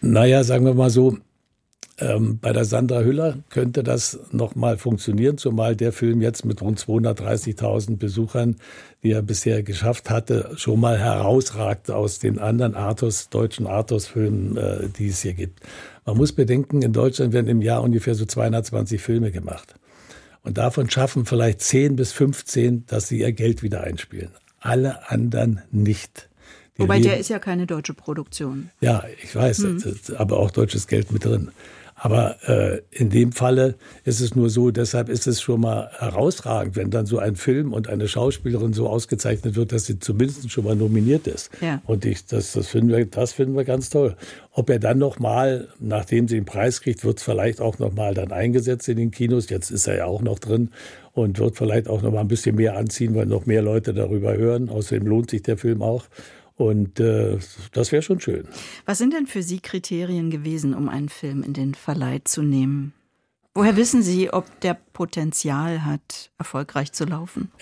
[0.00, 1.16] Naja, sagen wir mal so,
[1.98, 6.80] ähm, bei der Sandra Hüller könnte das nochmal funktionieren, zumal der Film jetzt mit rund
[6.80, 8.56] 230.000 Besuchern,
[9.04, 14.88] die er bisher geschafft hatte, schon mal herausragt aus den anderen Artus, deutschen Artus-Filmen, äh,
[14.88, 15.60] die es hier gibt.
[16.04, 19.74] Man muss bedenken, in Deutschland werden im Jahr ungefähr so 220 Filme gemacht.
[20.42, 24.30] Und davon schaffen vielleicht 10 bis 15, dass sie ihr Geld wieder einspielen.
[24.58, 26.28] Alle anderen nicht.
[26.76, 28.70] Die Wobei der ist ja keine deutsche Produktion.
[28.80, 29.94] Ja, ich weiß, hm.
[30.16, 31.52] aber auch deutsches Geld mit drin.
[31.94, 36.76] Aber äh, in dem Falle ist es nur so, deshalb ist es schon mal herausragend,
[36.76, 40.64] wenn dann so ein Film und eine Schauspielerin so ausgezeichnet wird, dass sie zumindest schon
[40.64, 41.50] mal nominiert ist.
[41.60, 41.80] Ja.
[41.86, 44.16] Und ich, das, das, finden wir, das finden wir ganz toll.
[44.52, 47.92] Ob er dann noch mal, nachdem sie den Preis kriegt, wird es vielleicht auch noch
[47.92, 49.48] mal dann eingesetzt in den Kinos.
[49.48, 50.70] Jetzt ist er ja auch noch drin
[51.12, 54.36] und wird vielleicht auch noch mal ein bisschen mehr anziehen, weil noch mehr Leute darüber
[54.36, 54.68] hören.
[54.68, 56.06] Außerdem lohnt sich der Film auch.
[56.56, 57.38] Und äh,
[57.72, 58.46] das wäre schon schön.
[58.86, 62.92] Was sind denn für Sie Kriterien gewesen, um einen Film in den Verleih zu nehmen?
[63.56, 67.52] Woher wissen Sie, ob der Potenzial hat, erfolgreich zu laufen?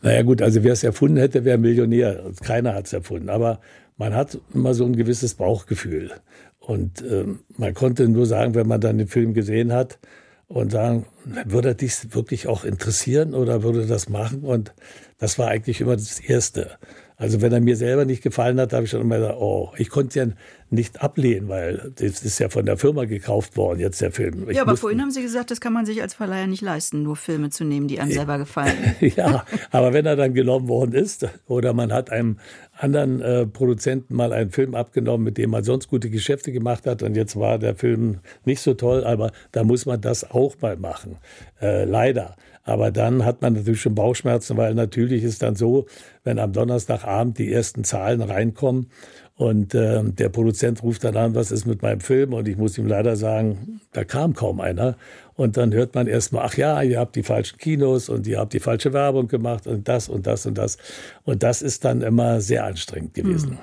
[0.00, 2.32] Naja gut, also wer es erfunden hätte, wäre Millionär.
[2.42, 3.28] Keiner hat es erfunden.
[3.28, 3.60] Aber
[3.98, 6.12] man hat immer so ein gewisses Bauchgefühl.
[6.58, 9.98] Und äh, man konnte nur sagen, wenn man dann den Film gesehen hat
[10.46, 14.44] und sagen, würde dich wirklich auch interessieren oder würde das machen?
[14.44, 14.72] Und
[15.18, 16.78] das war eigentlich immer das Erste.
[17.20, 19.90] Also wenn er mir selber nicht gefallen hat, habe ich schon immer gesagt, oh, ich
[19.90, 20.34] konnte es ja
[20.70, 24.48] nicht ablehnen, weil das ist ja von der Firma gekauft worden, jetzt der Film.
[24.48, 27.02] Ich ja, aber vorhin haben Sie gesagt, das kann man sich als Verleiher nicht leisten,
[27.02, 28.94] nur Filme zu nehmen, die einem selber gefallen.
[29.00, 32.38] ja, aber wenn er dann genommen worden ist oder man hat einem
[32.76, 37.02] anderen äh, Produzenten mal einen Film abgenommen, mit dem man sonst gute Geschäfte gemacht hat
[37.02, 40.76] und jetzt war der Film nicht so toll, aber da muss man das auch mal
[40.76, 41.16] machen.
[41.60, 42.36] Äh, leider.
[42.68, 45.86] Aber dann hat man natürlich schon Bauchschmerzen, weil natürlich ist dann so,
[46.22, 48.90] wenn am Donnerstagabend die ersten Zahlen reinkommen
[49.36, 52.34] und äh, der Produzent ruft dann an, was ist mit meinem Film?
[52.34, 54.96] Und ich muss ihm leider sagen, da kam kaum einer.
[55.34, 58.52] Und dann hört man erstmal, ach ja, ihr habt die falschen Kinos und ihr habt
[58.52, 60.76] die falsche Werbung gemacht und das und das und das.
[61.24, 63.52] Und das ist dann immer sehr anstrengend gewesen.
[63.52, 63.58] Hm.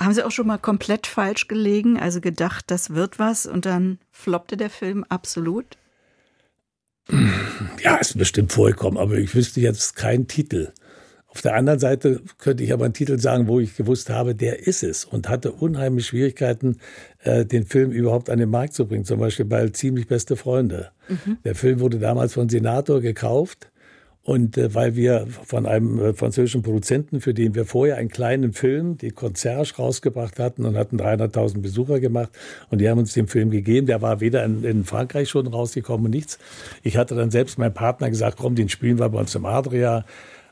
[0.00, 3.98] Haben Sie auch schon mal komplett falsch gelegen, also gedacht, das wird was und dann
[4.10, 5.76] floppte der Film absolut?
[7.82, 10.72] Ja, ist bestimmt vorgekommen, aber ich wüsste jetzt keinen Titel.
[11.28, 14.66] Auf der anderen Seite könnte ich aber einen Titel sagen, wo ich gewusst habe, der
[14.66, 16.78] ist es und hatte unheimlich Schwierigkeiten,
[17.22, 19.04] äh, den Film überhaupt an den Markt zu bringen.
[19.04, 20.92] Zum Beispiel bei Ziemlich beste Freunde.
[21.08, 21.36] Mhm.
[21.44, 23.68] Der Film wurde damals von Senator gekauft
[24.26, 28.52] und äh, weil wir von einem äh, französischen Produzenten, für den wir vorher einen kleinen
[28.52, 32.30] Film, die Concierge, rausgebracht hatten und hatten 300.000 Besucher gemacht
[32.68, 33.86] und die haben uns den Film gegeben.
[33.86, 36.40] Der war weder in, in Frankreich schon rausgekommen, nichts.
[36.82, 40.04] Ich hatte dann selbst meinem Partner gesagt, komm, den spielen wir bei uns im Adria.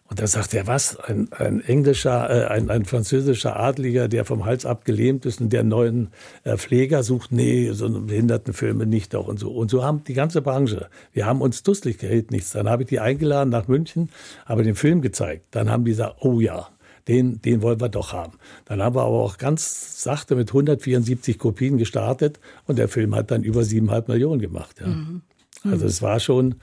[0.06, 0.96] Und da sagt er, was?
[0.96, 5.64] Ein, ein englischer, äh, ein, ein französischer Adliger, der vom Hals abgelähmt ist und der
[5.64, 6.08] neuen
[6.44, 9.50] äh, Pfleger sucht, nee, so Behindertenfilme nicht doch und so.
[9.50, 10.88] Und so haben die ganze Branche.
[11.12, 12.52] Wir haben uns dusselig geredet, nichts.
[12.52, 14.10] Dann habe ich die eingeladen nach München,
[14.44, 15.46] aber den Film gezeigt.
[15.52, 16.68] Dann haben die gesagt, oh ja,
[17.08, 18.38] den, den wollen wir doch haben.
[18.66, 23.30] Dann haben wir aber auch ganz sachte mit 174 Kopien gestartet und der Film hat
[23.30, 24.80] dann über siebeneinhalb Millionen gemacht.
[24.80, 24.86] Ja.
[24.88, 25.22] Mhm.
[25.64, 26.56] Also es war schon,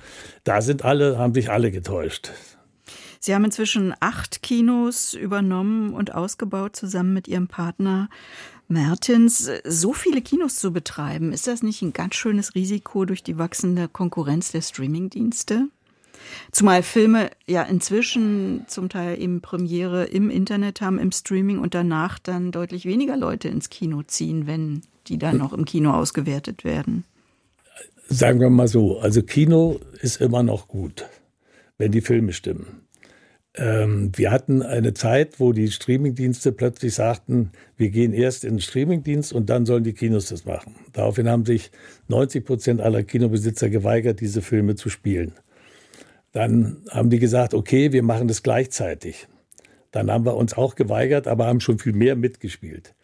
[0.43, 2.31] da sind alle, haben sich alle getäuscht.
[3.23, 8.09] Sie haben inzwischen acht Kinos übernommen und ausgebaut zusammen mit Ihrem Partner
[8.67, 9.47] Mertens.
[9.63, 13.87] So viele Kinos zu betreiben, ist das nicht ein ganz schönes Risiko durch die wachsende
[13.87, 15.67] Konkurrenz der Streamingdienste?
[16.51, 22.17] Zumal Filme ja inzwischen zum Teil eben Premiere im Internet haben, im Streaming und danach
[22.17, 27.03] dann deutlich weniger Leute ins Kino ziehen, wenn die dann noch im Kino ausgewertet werden.
[28.07, 31.05] Sagen wir mal so, also Kino ist immer noch gut,
[31.77, 32.81] wenn die Filme stimmen.
[33.55, 38.61] Ähm, wir hatten eine Zeit, wo die Streamingdienste plötzlich sagten, wir gehen erst in den
[38.61, 40.75] Streamingdienst und dann sollen die Kinos das machen.
[40.93, 41.71] Daraufhin haben sich
[42.07, 45.33] 90 Prozent aller Kinobesitzer geweigert, diese Filme zu spielen.
[46.31, 49.27] Dann haben die gesagt, okay, wir machen das gleichzeitig.
[49.91, 52.95] Dann haben wir uns auch geweigert, aber haben schon viel mehr mitgespielt.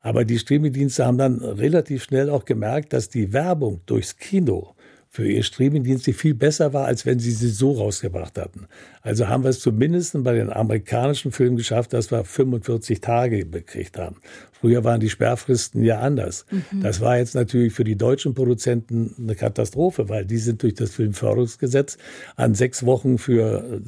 [0.00, 4.73] Aber die Streamingdienste haben dann relativ schnell auch gemerkt, dass die Werbung durchs Kino
[5.14, 8.66] für ihr Streamingdienst viel besser war, als wenn sie sie so rausgebracht hatten.
[9.00, 13.96] Also haben wir es zumindest bei den amerikanischen Filmen geschafft, dass wir 45 Tage bekriegt
[13.96, 14.16] haben.
[14.50, 16.46] Früher waren die Sperrfristen ja anders.
[16.50, 16.80] Mhm.
[16.80, 20.90] Das war jetzt natürlich für die deutschen Produzenten eine Katastrophe, weil die sind durch das
[20.90, 21.96] Filmförderungsgesetz
[22.34, 23.80] an sechs Wochen für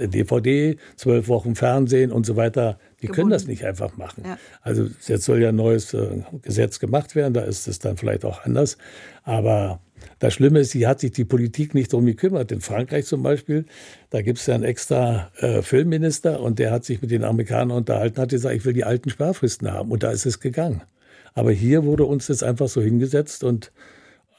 [0.00, 4.24] äh, DVD, zwölf Wochen Fernsehen und so weiter die können das nicht einfach machen.
[4.24, 4.38] Ja.
[4.62, 8.24] Also jetzt soll ja ein neues äh, Gesetz gemacht werden, da ist es dann vielleicht
[8.24, 8.78] auch anders.
[9.22, 9.80] Aber
[10.18, 12.52] das Schlimme ist, hier hat sich die Politik nicht darum gekümmert.
[12.52, 13.64] In Frankreich zum Beispiel,
[14.10, 17.76] da gibt es ja einen extra äh, Filmminister und der hat sich mit den Amerikanern
[17.78, 19.90] unterhalten, hat gesagt, ich will die alten Sperrfristen haben.
[19.90, 20.82] Und da ist es gegangen.
[21.34, 23.72] Aber hier wurde uns das einfach so hingesetzt und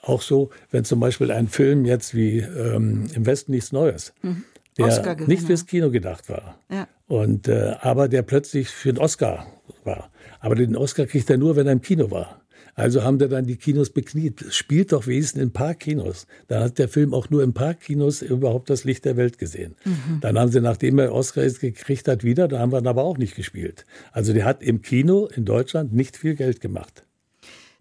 [0.02, 4.44] auch so, wenn zum Beispiel ein Film jetzt wie ähm, Im Westen nichts Neues, mhm.
[4.78, 6.88] der nicht fürs Kino gedacht war, ja.
[7.08, 9.48] und, äh, aber der plötzlich für den Oscar
[9.84, 10.10] war.
[10.40, 12.42] Aber den Oscar kriegt er nur, wenn er im Kino war.
[12.76, 14.46] Also haben da dann die Kinos bekniet.
[14.50, 16.28] Spielt doch wenigstens in ein paar Kinos.
[16.48, 19.38] Dann hat der Film auch nur in ein paar Kinos überhaupt das Licht der Welt
[19.38, 19.76] gesehen.
[19.84, 20.20] Mhm.
[20.22, 23.18] Dann haben sie, nachdem er Oscar gekriegt hat, wieder, da haben wir ihn aber auch
[23.18, 23.86] nicht gespielt.
[24.12, 27.04] Also der hat im Kino in Deutschland nicht viel Geld gemacht.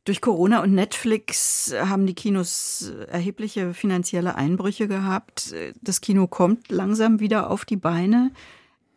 [0.06, 5.52] Durch Corona und Netflix haben die Kinos erhebliche finanzielle Einbrüche gehabt.
[5.82, 8.30] Das Kino kommt langsam wieder auf die Beine.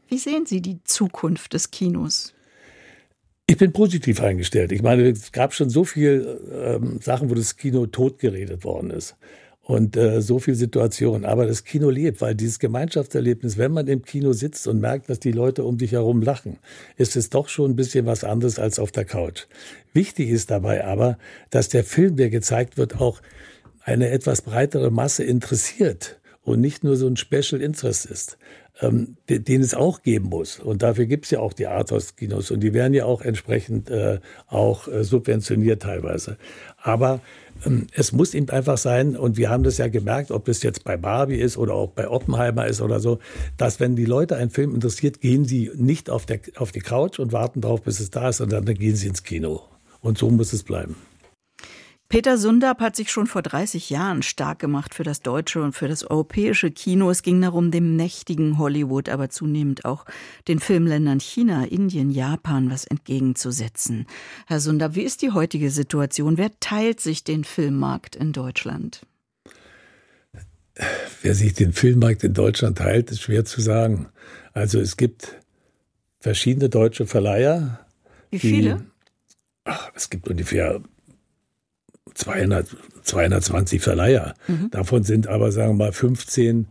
[0.08, 2.36] Wie sehen Sie die Zukunft des Kinos?
[3.50, 4.72] Ich bin positiv eingestellt.
[4.72, 9.16] Ich meine, es gab schon so viele ähm, Sachen, wo das Kino totgeredet worden ist
[9.64, 11.26] und äh, so viele Situationen.
[11.26, 15.20] Aber das Kino lebt, weil dieses Gemeinschaftserlebnis, wenn man im Kino sitzt und merkt, dass
[15.20, 16.60] die Leute um dich herum lachen,
[16.96, 19.48] ist es doch schon ein bisschen was anderes als auf der Couch.
[19.94, 21.18] Wichtig ist dabei aber,
[21.50, 23.20] dass der Film, der gezeigt wird, auch
[23.82, 28.38] eine etwas breitere Masse interessiert und nicht nur so ein Special Interest ist
[28.82, 30.60] ähm, den es auch geben muss.
[30.60, 34.20] Und dafür gibt es ja auch die Arthouse-Kinos und die werden ja auch entsprechend äh,
[34.48, 36.38] auch äh, subventioniert teilweise.
[36.82, 37.20] Aber
[37.66, 40.84] ähm, es muss eben einfach sein, und wir haben das ja gemerkt, ob das jetzt
[40.84, 43.20] bei Barbie ist oder auch bei Oppenheimer ist oder so,
[43.58, 47.20] dass wenn die Leute einen Film interessiert, gehen sie nicht auf, der, auf die Couch
[47.20, 49.62] und warten darauf, bis es da ist, sondern dann gehen sie ins Kino.
[50.02, 50.96] Und so muss es bleiben.
[52.10, 55.88] Peter Sundab hat sich schon vor 30 Jahren stark gemacht für das deutsche und für
[55.88, 57.12] das europäische Kino.
[57.12, 60.06] Es ging darum, dem mächtigen Hollywood, aber zunehmend auch
[60.48, 64.08] den Filmländern China, Indien, Japan was entgegenzusetzen.
[64.48, 66.40] Herr Sundab, wie ist die heutige Situation?
[66.40, 69.06] Wer teilt sich den Filmmarkt in Deutschland?
[71.22, 74.08] Wer sich den Filmmarkt in Deutschland teilt, ist schwer zu sagen.
[74.54, 75.40] Also es gibt
[76.22, 77.86] verschiedene deutsche Verleiher.
[78.32, 78.78] Wie viele?
[78.78, 80.82] Die, ach, es gibt ungefähr
[82.20, 82.68] 200,
[83.04, 84.34] 220 Verleiher.
[84.48, 84.70] Mhm.
[84.72, 86.68] Davon sind aber, sagen wir mal, 15,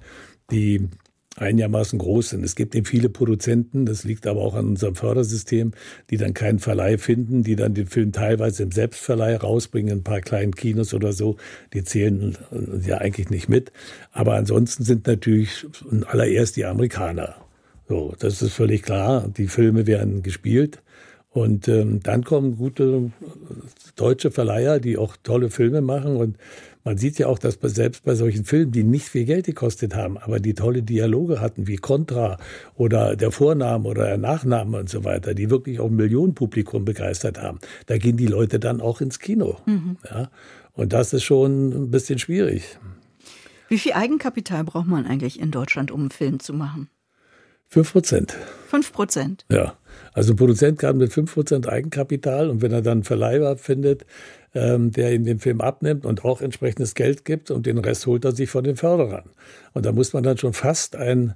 [0.51, 0.89] die
[1.37, 2.45] einigermaßen groß sind.
[2.45, 5.73] Es gibt eben viele Produzenten, das liegt aber auch an unserem Fördersystem,
[6.11, 10.21] die dann keinen Verleih finden, die dann den Film teilweise im Selbstverleih rausbringen, ein paar
[10.21, 11.37] kleinen Kinos oder so,
[11.73, 12.37] die zählen
[12.85, 13.73] ja eigentlich nicht mit.
[14.11, 15.65] Aber ansonsten sind natürlich
[16.07, 17.37] allererst die Amerikaner.
[17.89, 19.29] So, das ist völlig klar.
[19.29, 20.83] Die Filme werden gespielt
[21.31, 23.11] und ähm, dann kommen gute äh,
[23.97, 26.17] deutsche Verleiher, die auch tolle Filme machen.
[26.17, 26.39] Und
[26.85, 30.17] man sieht ja auch, dass selbst bei solchen Filmen, die nicht viel Geld gekostet haben,
[30.17, 32.39] aber die tolle Dialoge hatten, wie Contra
[32.77, 37.41] oder der Vorname oder der Nachname und so weiter, die wirklich auch ein Millionenpublikum begeistert
[37.41, 39.59] haben, da gehen die Leute dann auch ins Kino.
[39.67, 39.99] Mhm.
[40.11, 40.31] Ja?
[40.73, 42.79] Und das ist schon ein bisschen schwierig.
[43.69, 46.89] Wie viel Eigenkapital braucht man eigentlich in Deutschland, um einen Film zu machen?
[47.69, 48.35] Fünf Prozent.
[48.69, 49.45] Fünf Prozent?
[49.51, 49.77] Ja.
[50.19, 54.05] Also ein Produzent kann mit fünf Prozent Eigenkapital und wenn er dann einen Verleiher findet,
[54.53, 58.25] ähm, der ihm den Film abnimmt und auch entsprechendes Geld gibt und den Rest holt
[58.25, 59.31] er sich von den Förderern.
[59.75, 61.35] Und da muss man dann schon fast ein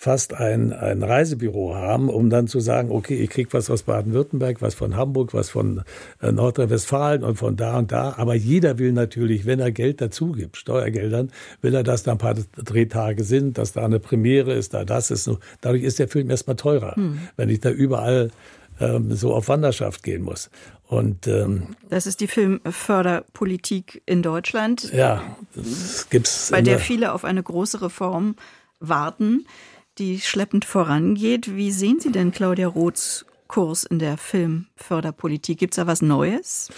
[0.00, 4.62] fast ein, ein Reisebüro haben, um dann zu sagen, okay, ich krieg was aus Baden-Württemberg,
[4.62, 5.82] was von Hamburg, was von
[6.22, 8.14] äh, Nordrhein-Westfalen und von da und da.
[8.16, 11.32] Aber jeder will natürlich, wenn er Geld dazu gibt, Steuergeldern,
[11.62, 15.10] will er, dass da ein paar Drehtage sind, dass da eine Premiere ist, da das
[15.10, 15.28] ist.
[15.60, 17.18] Dadurch ist der Film erstmal teurer, hm.
[17.36, 18.30] wenn ich da überall
[18.78, 20.48] ähm, so auf Wanderschaft gehen muss.
[20.86, 24.92] Und ähm, das ist die Filmförderpolitik in Deutschland.
[24.92, 26.50] Ja, das gibt's.
[26.52, 28.36] Bei der viele auf eine große Reform
[28.78, 29.44] warten
[29.98, 31.54] die schleppend vorangeht.
[31.54, 35.58] Wie sehen Sie denn Claudia Roths Kurs in der Filmförderpolitik?
[35.58, 36.70] Gibt es da was Neues?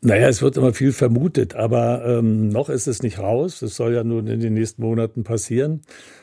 [0.00, 3.60] Naja, es wird immer viel vermutet, aber ähm, noch ist es nicht raus.
[3.60, 5.82] Das soll ja nun in den nächsten Monaten passieren.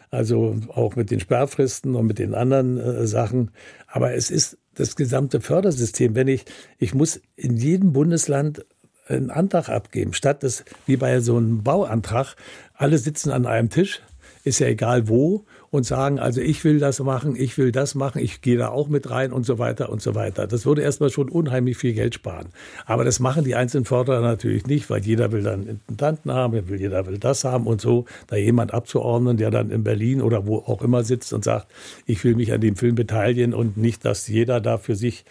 [0.09, 3.51] Also auch mit den Sperrfristen und mit den anderen äh, Sachen.
[3.87, 6.15] Aber es ist das gesamte Fördersystem.
[6.15, 6.45] Wenn ich,
[6.79, 8.65] ich muss in jedem Bundesland
[9.07, 12.35] einen Antrag abgeben, statt das wie bei so einem Bauantrag,
[12.73, 14.01] alle sitzen an einem Tisch,
[14.43, 18.21] ist ja egal wo, und sagen, also ich will das machen, ich will das machen,
[18.21, 20.47] ich gehe da auch mit rein und so weiter und so weiter.
[20.47, 22.47] Das würde erstmal schon unheimlich viel Geld sparen.
[22.85, 27.05] Aber das machen die einzelnen Förderer natürlich nicht, weil jeder will dann Intendanten haben, jeder
[27.07, 28.05] will das haben und so.
[28.27, 31.67] Da jemand abzuordnen, der dann in Berlin oder wo auch immer sitzt und sagt,
[32.05, 35.25] ich will mich an dem Film beteiligen und nicht, dass jeder da für sich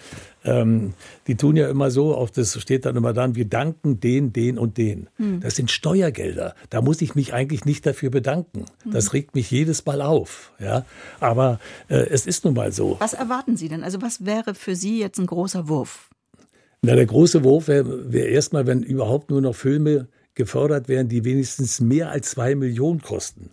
[0.44, 0.94] ähm,
[1.26, 4.58] die tun ja immer so, auch das steht dann immer dann, wir danken den, den
[4.58, 5.08] und den.
[5.16, 5.40] Hm.
[5.40, 6.54] Das sind Steuergelder.
[6.70, 8.66] Da muss ich mich eigentlich nicht dafür bedanken.
[8.82, 8.92] Hm.
[8.92, 10.52] Das regt mich jedes Mal auf.
[10.58, 10.84] Ja?
[11.20, 12.96] Aber äh, es ist nun mal so.
[13.00, 13.82] Was erwarten Sie denn?
[13.82, 16.10] Also was wäre für Sie jetzt ein großer Wurf?
[16.82, 21.24] Na, der große Wurf wäre wär erstmal, wenn überhaupt nur noch Filme gefördert werden, die
[21.24, 23.50] wenigstens mehr als zwei Millionen kosten.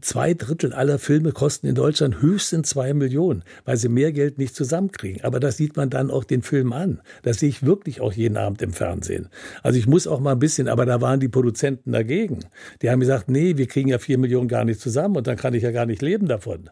[0.00, 4.56] Zwei Drittel aller Filme kosten in Deutschland höchstens zwei Millionen, weil sie mehr Geld nicht
[4.56, 5.22] zusammenkriegen.
[5.22, 7.00] Aber das sieht man dann auch den Film an.
[7.22, 9.28] Das sehe ich wirklich auch jeden Abend im Fernsehen.
[9.62, 12.40] Also ich muss auch mal ein bisschen, aber da waren die Produzenten dagegen.
[12.82, 15.54] Die haben gesagt, nee, wir kriegen ja vier Millionen gar nicht zusammen und dann kann
[15.54, 16.68] ich ja gar nicht leben davon.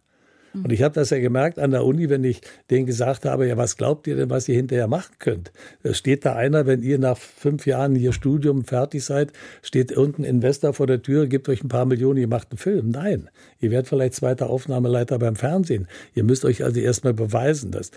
[0.62, 2.40] Und ich habe das ja gemerkt an der Uni, wenn ich
[2.70, 5.52] denen gesagt habe, ja, was glaubt ihr denn, was ihr hinterher machen könnt?
[5.90, 9.32] Steht da einer, wenn ihr nach fünf Jahren hier Studium fertig seid,
[9.62, 12.90] steht irgendein Investor vor der Tür, gibt euch ein paar Millionen, ihr macht einen Film.
[12.90, 13.28] Nein,
[13.60, 15.88] ihr werdet vielleicht zweiter Aufnahmeleiter beim Fernsehen.
[16.14, 17.90] Ihr müsst euch also erstmal beweisen, dass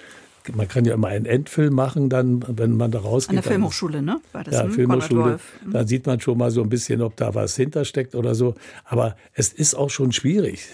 [0.54, 3.38] man kann ja immer einen Endfilm machen, dann, wenn man da rausgeht.
[3.38, 4.22] An der Filmhochschule, ne?
[4.32, 5.40] War das ja, Filmhochschule.
[5.66, 5.72] Mhm.
[5.72, 8.56] Da sieht man schon mal so ein bisschen, ob da was hintersteckt oder so.
[8.86, 10.68] Aber es ist auch schon schwierig.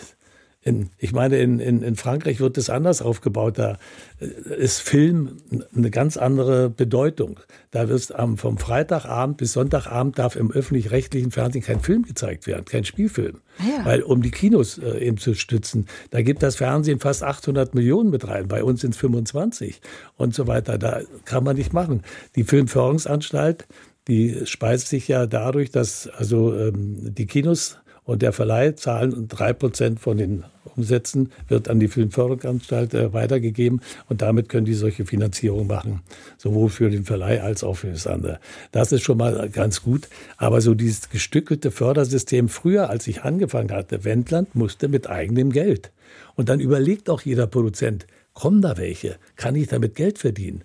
[0.66, 3.58] In, ich meine, in, in, in Frankreich wird es anders aufgebaut.
[3.58, 3.78] Da
[4.22, 5.38] äh, ist Film
[5.76, 7.42] eine ganz andere Bedeutung.
[7.72, 12.64] Da wird am, vom Freitagabend bis Sonntagabend darf im öffentlich-rechtlichen Fernsehen kein Film gezeigt werden,
[12.64, 13.42] kein Spielfilm.
[13.58, 13.86] Ah ja.
[13.86, 18.10] Weil, um die Kinos äh, eben zu stützen, da gibt das Fernsehen fast 800 Millionen
[18.10, 18.48] mit rein.
[18.48, 19.82] Bei uns sind es 25
[20.16, 20.78] und so weiter.
[20.78, 22.04] Da kann man nicht machen.
[22.38, 23.68] Die Filmförderungsanstalt,
[24.08, 29.54] die speist sich ja dadurch, dass also ähm, die Kinos und der Verleih zahlen drei
[29.54, 30.44] Prozent von den
[30.76, 36.02] Umsätzen, wird an die Filmförderungsanstalt äh, weitergegeben und damit können die solche Finanzierung machen,
[36.38, 38.40] sowohl für den Verleih als auch für das andere.
[38.72, 40.08] Das ist schon mal ganz gut.
[40.38, 45.92] Aber so dieses gestückelte Fördersystem früher, als ich angefangen hatte, Wendland musste mit eigenem Geld.
[46.36, 49.18] Und dann überlegt auch jeder Produzent, kommen da welche?
[49.36, 50.64] Kann ich damit Geld verdienen?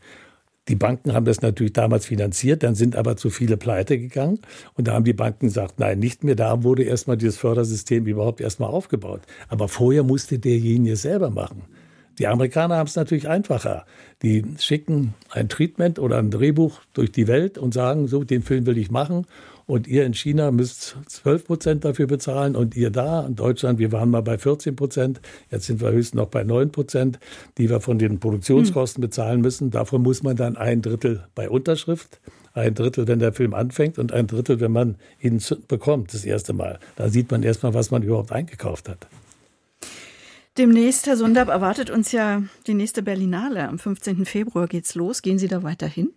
[0.68, 4.40] Die Banken haben das natürlich damals finanziert, dann sind aber zu viele pleite gegangen.
[4.74, 6.36] Und da haben die Banken gesagt, nein, nicht mehr.
[6.36, 9.22] Da wurde erstmal dieses Fördersystem überhaupt erstmal aufgebaut.
[9.48, 11.62] Aber vorher musste derjenige selber machen.
[12.18, 13.86] Die Amerikaner haben es natürlich einfacher.
[14.22, 18.66] Die schicken ein Treatment oder ein Drehbuch durch die Welt und sagen, so, den Film
[18.66, 19.26] will ich machen
[19.68, 23.92] und ihr in China müsst 12 Prozent dafür bezahlen und ihr da in Deutschland, wir
[23.92, 27.20] waren mal bei 14 Prozent, jetzt sind wir höchstens noch bei 9 Prozent,
[27.58, 29.70] die wir von den Produktionskosten bezahlen müssen.
[29.70, 32.18] Davon muss man dann ein Drittel bei Unterschrift,
[32.54, 35.38] ein Drittel, wenn der Film anfängt und ein Drittel, wenn man ihn
[35.68, 36.78] bekommt, das erste Mal.
[36.96, 39.06] Da sieht man erstmal, was man überhaupt eingekauft hat.
[40.56, 43.68] Demnächst, Herr Sundab, erwartet uns ja die nächste Berlinale.
[43.68, 44.24] Am 15.
[44.24, 45.20] Februar geht's los.
[45.20, 46.10] Gehen Sie da weiterhin?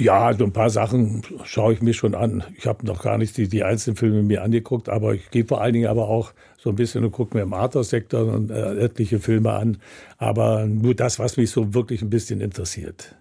[0.00, 2.44] Ja, so ein paar Sachen schaue ich mir schon an.
[2.56, 5.60] Ich habe noch gar nicht die, die einzelnen Filme mir angeguckt, aber ich gehe vor
[5.60, 9.18] allen Dingen aber auch so ein bisschen und gucke mir im Arthouse-Sektor und äh, etliche
[9.18, 9.78] Filme an.
[10.16, 13.16] Aber nur das, was mich so wirklich ein bisschen interessiert.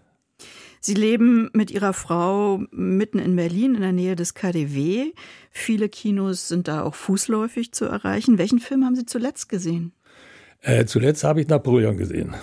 [0.79, 5.13] Sie leben mit Ihrer Frau mitten in Berlin in der Nähe des KDW.
[5.49, 8.37] Viele Kinos sind da auch fußläufig zu erreichen.
[8.37, 9.93] Welchen Film haben Sie zuletzt gesehen?
[10.61, 12.35] Äh, zuletzt habe ich Napoleon gesehen.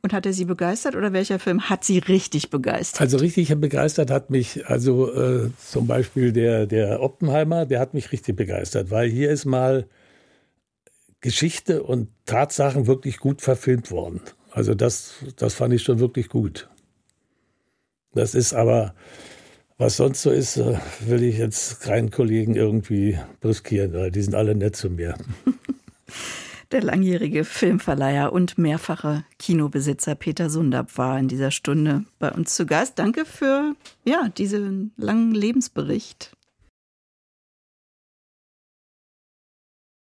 [0.00, 3.00] Und hat er Sie begeistert oder welcher Film hat Sie richtig begeistert?
[3.00, 8.12] Also richtig begeistert hat mich, also äh, zum Beispiel der, der Oppenheimer, der hat mich
[8.12, 9.86] richtig begeistert, weil hier ist mal
[11.20, 14.20] Geschichte und Tatsachen wirklich gut verfilmt worden.
[14.52, 16.68] Also das, das fand ich schon wirklich gut.
[18.14, 18.94] Das ist aber,
[19.78, 24.34] was sonst so ist, äh, will ich jetzt keinen Kollegen irgendwie riskieren, weil die sind
[24.34, 25.16] alle nett zu mir.
[26.70, 32.66] Der langjährige Filmverleiher und mehrfache Kinobesitzer Peter Sundab war in dieser Stunde bei uns zu
[32.66, 32.98] Gast.
[32.98, 36.36] Danke für ja, diesen langen Lebensbericht.